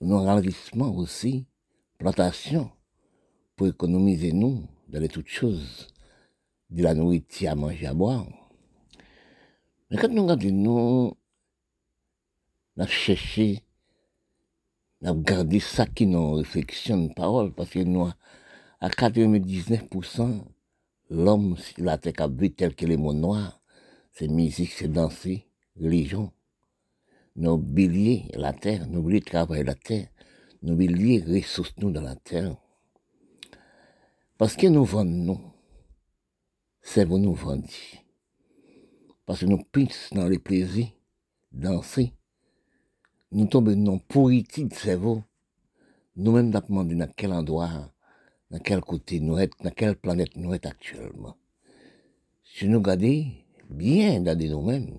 [0.00, 1.46] nous ralentissement aussi,
[1.98, 2.70] plantation,
[3.56, 5.88] pour économiser nous dans les toutes choses,
[6.70, 8.26] de la nourriture à manger, à boire.
[9.90, 11.16] Mais quand nous regardons, nous,
[12.76, 13.62] nous avons cherché,
[15.00, 18.08] nous avons gardé ça qui nous réflexion de parole, parce que nous,
[18.80, 20.44] à 99%,
[21.10, 23.60] l'homme sur la terre qui tel que les mots noirs,
[24.12, 25.46] c'est musique, c'est danser,
[25.80, 26.32] religion.
[27.36, 30.08] Nous oublions la terre, nous oublions travailler la terre,
[30.62, 32.56] nous oublions ressources nous dans la terre.
[34.38, 35.40] Parce que nous vendons,
[36.80, 37.68] c'est vous nous vendre.
[39.26, 40.92] Parce que nous pissons dans les plaisirs,
[41.50, 42.12] danser.
[43.32, 45.22] Nous tombons dans pourriture de cerveau.
[46.16, 47.93] Nous-mêmes, nous demandé dans quel endroit,
[48.54, 51.36] dans quel côté nous sommes, dans quelle planète nous sommes actuellement?
[52.44, 53.26] Si nous regardons
[53.68, 54.96] bien dans nous-mêmes,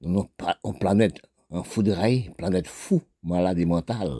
[0.00, 1.20] nous sommes en planète,
[1.50, 4.12] en fou de rail, planète fou, maladie mentale,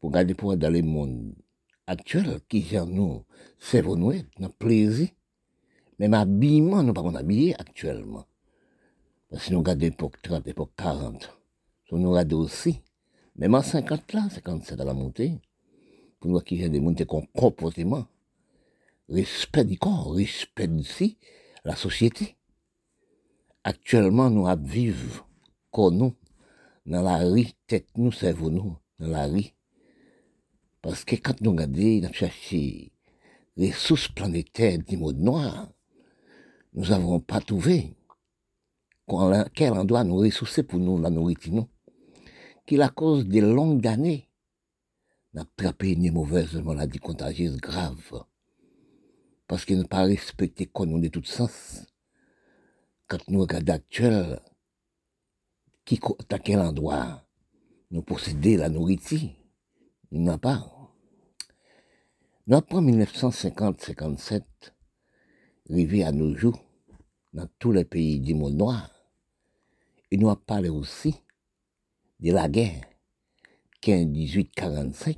[0.00, 1.32] pour garder pour dans le monde
[1.86, 3.24] actuel qui gère nous,
[3.56, 5.08] c'est nous notre plaisir.
[6.00, 8.26] Même habillement, nous pas habillés actuellement.
[9.30, 11.38] Parce que nous regardons l'époque 30, l'époque 40.
[11.92, 12.80] Nous nous regardons aussi,
[13.36, 15.40] même en 50 là, 57 à la montée,
[16.22, 18.06] pour nous qui des montées comme comportement,
[19.08, 21.18] respect du corps, respect si
[21.64, 22.36] la société.
[23.64, 25.24] Actuellement, nous vivons
[25.72, 26.14] comme nous,
[26.86, 29.50] dans la rue, tête nous, cerveau nous, dans la rue.
[30.80, 32.88] Parce que quand nous regardons, nous cherchons
[33.56, 35.72] les ressources planétaires du monde noir,
[36.72, 37.96] nous n'avons pas trouvé
[39.54, 41.66] quel endroit nous ressourcer pour nous la nourriture.
[42.64, 44.28] Qui la cause des longues années
[45.34, 48.24] n'a attrapé une mauvaise maladie contagieuse grave.
[49.46, 51.86] Parce qu'il n'a pas respecté qu'on de tout sens.
[53.08, 54.40] Quand nous regardons actuel,
[55.84, 57.26] qui, à quel endroit
[57.90, 59.30] nous possédons la nourriture,
[60.10, 60.92] nous n'avons pas.
[62.46, 64.42] Nous après 1950-57,
[65.70, 66.62] arrivé à nos jours,
[67.32, 68.90] dans tous les pays du monde noir,
[70.10, 71.14] et nous avons parlé aussi
[72.20, 72.91] de la guerre
[73.82, 75.16] 15-18-45.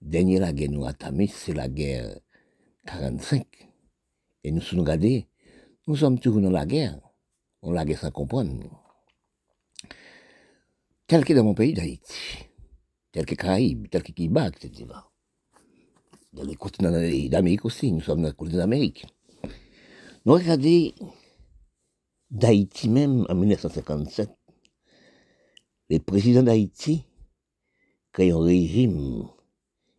[0.00, 2.18] Dernière la guerre nous a tamé, c'est la guerre
[2.86, 3.46] 45.
[4.44, 4.86] Et nous sommes
[5.86, 6.98] nous sommes toujours dans la guerre.
[7.62, 8.62] On la guerre sans comprendre.
[11.06, 12.48] Tel que dans mon pays d'Haïti,
[13.12, 14.86] tel que Caraïbes, tel que Cuba, etc
[16.34, 19.06] dans les continents d'Amérique aussi, nous sommes dans les continent d'Amérique.
[20.26, 20.90] Nous regardons
[22.30, 24.30] d'Haïti même en 1957,
[25.90, 27.04] le président d'Haïti
[28.14, 29.26] crée un régime,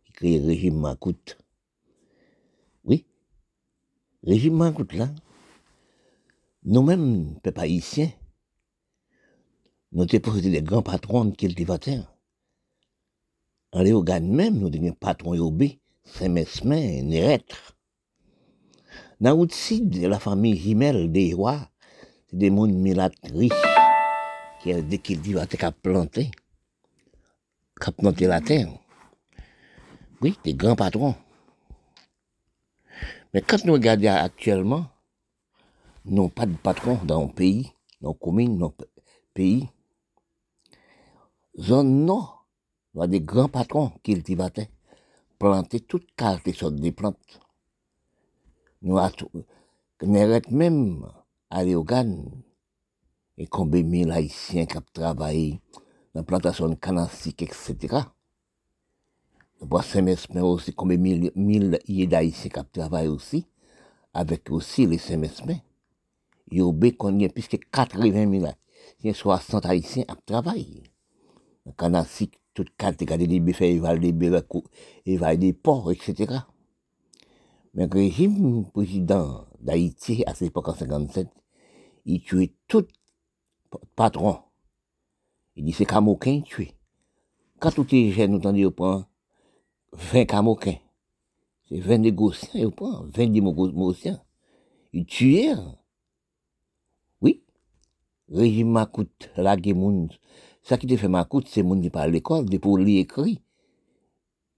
[0.06, 1.36] il crée un régime Makout.
[2.84, 3.04] Oui,
[4.22, 5.10] régime Makout là,
[6.64, 8.10] nous-mêmes, peuple haïtien,
[9.92, 12.10] nous avons des grands patrons de cultivateurs.
[13.72, 17.76] En Léogane même, nous des patrons yobé Saint-Mesmin, Néretre.
[19.20, 21.68] Dans le sud la famille Jimel des rois,
[22.30, 22.82] c'est des mondes
[23.24, 23.52] riches
[24.62, 26.30] qui, dès qu'ils disent, qu'à planter,
[27.80, 28.68] qu'à planter la terre.
[30.20, 31.14] Oui, des grands patrons.
[33.34, 34.86] Mais quand nous regardons actuellement,
[36.04, 38.86] nous pas de patrons dans le pays, dans les communes, dans le
[39.34, 39.68] pays.
[41.58, 42.46] Zone nord,
[42.94, 44.66] nous avons des grands patrons qui cultivateurs
[45.38, 46.08] planter toutes
[46.54, 47.40] sortes de plantes.
[48.82, 49.10] Nous avons
[50.50, 51.06] même
[51.50, 51.84] aller au
[53.38, 55.60] et combien mille haïtiens qui travaillé
[56.16, 57.76] dans la plantation de canastique, etc.
[59.60, 63.46] Nous avons Saint-Mesmer aussi combien mille, mille haïtiens qui travaillé aussi
[64.14, 65.58] avec aussi les Saint-Mesmin,
[66.50, 68.46] il y a qu'on y a plus que 80 000,
[69.00, 70.84] il y a 60 Haïtiens à travailler.
[71.76, 72.06] Quand on a
[72.54, 74.14] toute carte, des buffets, il va des
[75.04, 76.32] il va des ports, etc.
[77.74, 81.28] Mais le régime président d'Haïti, à cette époque en 57,
[82.06, 82.86] il tuait tout
[83.94, 84.45] patron.
[85.56, 86.72] Il dit c'est Camoquin tué.
[87.58, 89.06] Quand tout est jeune, nous dit, prend
[89.92, 90.76] 20 Camoquins.
[91.68, 94.20] C'est 20 négociants, il prend 20 négociants.
[94.92, 95.54] Il tuait.
[97.22, 97.42] Oui.
[98.28, 100.08] Régime Makout, la moun.
[100.62, 103.40] Ça qui te fait Makout, c'est moun qui parle l'école, pour lire écrit.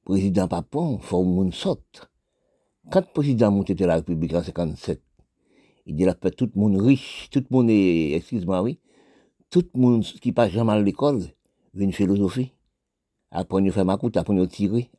[0.04, 2.10] Président Papon, faut moun saute.
[2.90, 5.00] Quand le président monté de la République en 57,
[5.86, 8.80] il a fait tout le monde riche, tout le monde est, excuse-moi, oui,
[9.50, 11.22] tout le monde qui passe jamais à l'école,
[11.74, 12.52] veut une philosophie.
[13.30, 14.90] Apprendre à faire ma coute, apprendre à tirer.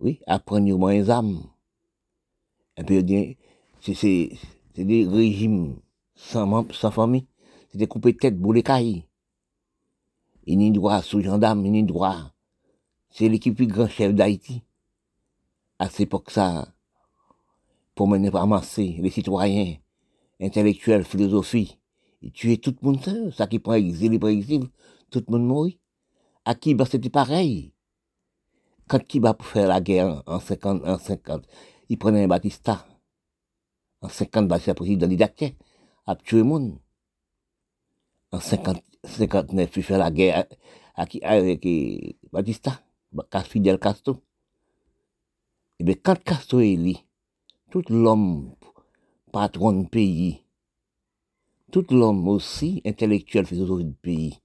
[0.00, 1.42] Oui, apprendre à moins âmes.
[2.76, 3.36] Et puis,
[3.94, 4.30] c'est,
[4.74, 5.76] des régimes
[6.14, 7.26] sans, sans famille.
[7.70, 9.04] C'est des tête, les cailles.
[10.46, 12.32] Il n'y sous gendarme, il n'y droit.
[13.10, 14.62] C'est l'équipe plus grand chef d'Haïti.
[15.78, 16.68] À cette époque, ça,
[17.94, 19.76] pour mener ramasser les citoyens,
[20.40, 21.78] intellectuels, philosophie,
[22.32, 24.68] tuer tout le monde, ça qui prend exil, il prend exil,
[25.10, 25.78] tout le monde mourit.
[26.44, 27.72] À Kiba, c'était pareil.
[28.86, 29.00] Quand
[29.34, 31.46] pour faire la guerre en 50, en 50,
[31.88, 32.86] il prenait un Batista.
[34.02, 35.56] En 50, Batista président didactique,
[36.06, 36.78] a tué le monde.
[38.30, 40.44] En 50, 59, il fait la guerre
[40.94, 41.66] avec
[42.30, 42.82] Batista,
[43.44, 44.14] Fidel Castro.
[44.14, 44.16] Et
[45.80, 46.92] eh bien, quand Castro est là,
[47.70, 48.54] tout l'homme
[49.32, 50.43] patron du pays,
[51.74, 54.38] tout l'homme aussi intellectuel philosophe du pays,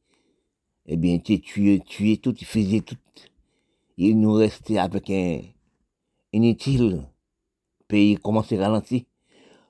[0.87, 2.97] eh bien, tu tué, tué tout, il faisait tout.
[3.97, 5.41] Il nous restait avec un
[6.33, 7.03] inutile
[7.87, 9.03] pays commençait à ralentir.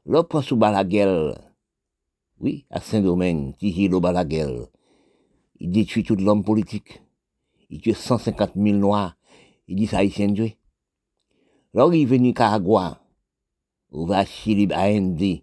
[0.06, 1.34] Là, prend sous Balaguer,
[2.40, 4.64] oui, à Saint-Domingue, Tijilo Balaguer,
[5.60, 7.02] il détruit tout l'homme politique.
[7.70, 9.18] Il tue 150 000 noirs.
[9.68, 10.54] Il dit ça, haïtien Dieu.
[11.74, 13.02] Là, il est venu Nicaragua
[13.92, 15.42] on va Chili, Inde,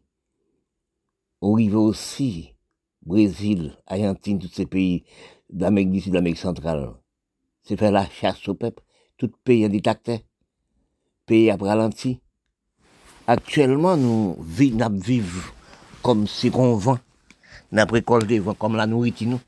[1.41, 2.55] on arrive aussi,
[3.03, 5.05] Brésil, Argentine, tous ces pays
[5.51, 6.95] d'Amérique du Sud, d'Amérique centrale.
[7.63, 8.83] C'est faire la chasse au peuple,
[9.17, 10.25] tout pays en détacté,
[11.27, 12.21] pays à ralenti.
[13.27, 15.43] Actuellement, nous vivons
[16.03, 16.99] comme si on vend,
[17.73, 19.41] nous récolté comme la nourriture, nous.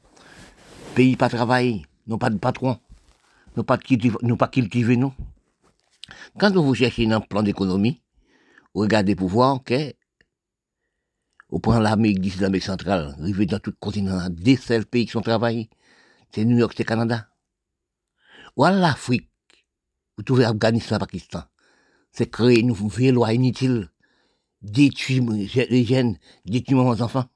[0.94, 2.78] Pays pas travailler, nous pas de patron,
[3.56, 3.78] nous pas
[4.22, 5.12] nous pas cultiver, nous.
[6.38, 8.02] Quand vous cherchez un plan d'économie,
[8.74, 9.94] regardez pour voir que,
[11.50, 15.12] au point l'Amérique d'ici l'Amérique centrale, arriver dans tout le continent, des seuls pays qui
[15.12, 15.70] sont travaillés,
[16.32, 17.28] c'est New York, c'est Canada.
[18.56, 19.30] Ou à l'Afrique,
[20.16, 21.42] vous trouvez Afghanistan, Pakistan.
[22.12, 23.90] C'est créer une nouvelle loi inutile,
[24.62, 27.26] détruire les jeunes, détruire nos enfants.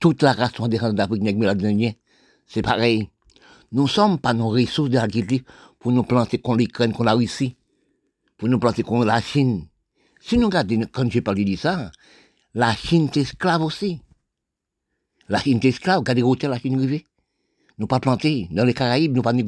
[0.00, 1.98] Toute la race des d'Afrique,
[2.46, 3.10] c'est pareil.
[3.72, 5.44] Nous ne sommes pas nos ressources de l'agriculture
[5.78, 7.56] pour nous planter contre l'Ukraine, contre la Russie,
[8.36, 9.68] pour nous planter contre la Chine.
[10.20, 11.92] Si nous regardons, quand j'ai parlé de ça,
[12.54, 14.00] la Chine est esclave aussi.
[15.28, 17.04] La Chine est esclave, regardez où la Chine arrivée.
[17.78, 19.46] Nous pas planter dans les Caraïbes, nous pas nous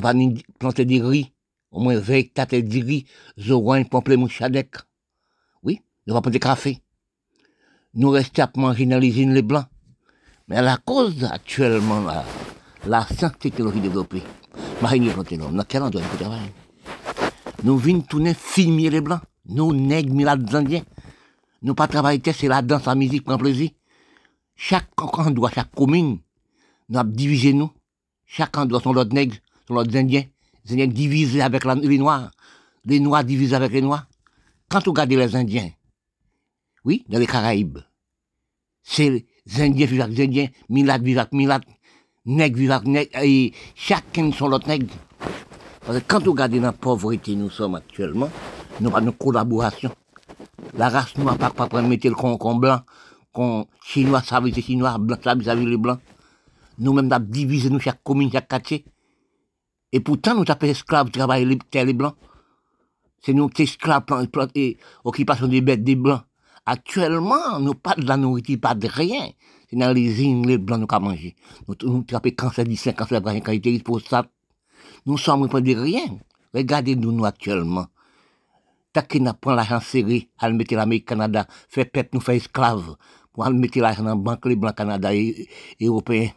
[0.00, 0.14] pas
[0.58, 1.32] planter des riz,
[1.70, 3.06] au moins 20 hectares de riz,
[3.38, 4.74] zorin, pamplemousse, chadec.
[5.62, 6.82] Oui, nous pas planter café.
[7.94, 9.66] Nous restons à manger les blancs.
[10.48, 12.04] Mais à la cause actuellement,
[12.86, 14.22] la, science technologie développée,
[14.80, 16.52] marine planter l'homme, dans quel endroit nous travaillons
[17.62, 19.20] Nous venons tourner filmer les blancs.
[19.44, 20.82] Nous, nègres, milades indiens,
[21.62, 23.70] nous pas travailler, c'est la danse, la musique, prend plaisir.
[24.54, 26.18] Chaque endroit, chaque commune,
[26.88, 27.12] nous avons
[27.54, 27.70] nous.
[28.26, 29.36] Chaque endroit sont l'autre nègres,
[29.66, 30.24] sont l'autre indiens.
[30.64, 32.30] Les indiens divisés avec les noirs.
[32.84, 34.06] Les noirs divisés avec les noirs.
[34.68, 35.70] Quand vous regardez les indiens,
[36.84, 37.78] oui, dans les Caraïbes,
[38.82, 41.64] c'est les indiens vivent avec les indiens, milades vivent avec milades,
[42.26, 44.94] nègres vivent avec nègres, et chacun sont l'autre nègre.
[45.84, 48.30] Parce que quand vous regardez la pauvreté nous sommes actuellement,
[48.80, 49.90] nous pas de collaboration.
[50.74, 52.80] La race noire pas pas mettre le con, blanc,
[53.32, 56.00] con chinois ça veut chinois, blanc ça veut les blancs.
[56.78, 58.84] Nous même avons divisé nous chaque commune, chaque quartier.
[59.92, 62.14] Et pourtant nous avons esclaves travailler les terres les blancs.
[63.20, 64.04] C'est nous qui esclaves
[64.54, 66.22] et occupation des bêtes des blancs.
[66.66, 69.30] Actuellement, nous pas de la nourriture, pas de rien.
[69.68, 71.34] C'est dans les îles, les blancs, nous qu'à manger.
[71.66, 74.26] Nous, nous trappons cancer du sein, cancer de qualité pour ça.
[75.06, 76.18] Nous sommes pas de rien.
[76.54, 77.86] Regardez-nous, nous, actuellement
[79.08, 82.96] qui n'a pas l'argent serré, à mettre l'Amérique Canada, fait peuple nous fait esclaves,
[83.32, 85.48] pour mettre l'argent dans la banque les blancs Canada et,
[85.80, 86.30] européens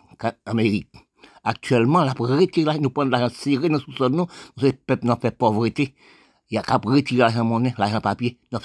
[0.46, 0.90] Amérique.
[1.44, 4.28] Actuellement, là, pour retirer nous prendre l'argent serré dans sous-sol, nous,
[4.58, 5.96] nous, peuple nous fait pauvreté.
[6.50, 8.60] Il y a qu'à retirer l'argent monnaie, l'argent papier, nous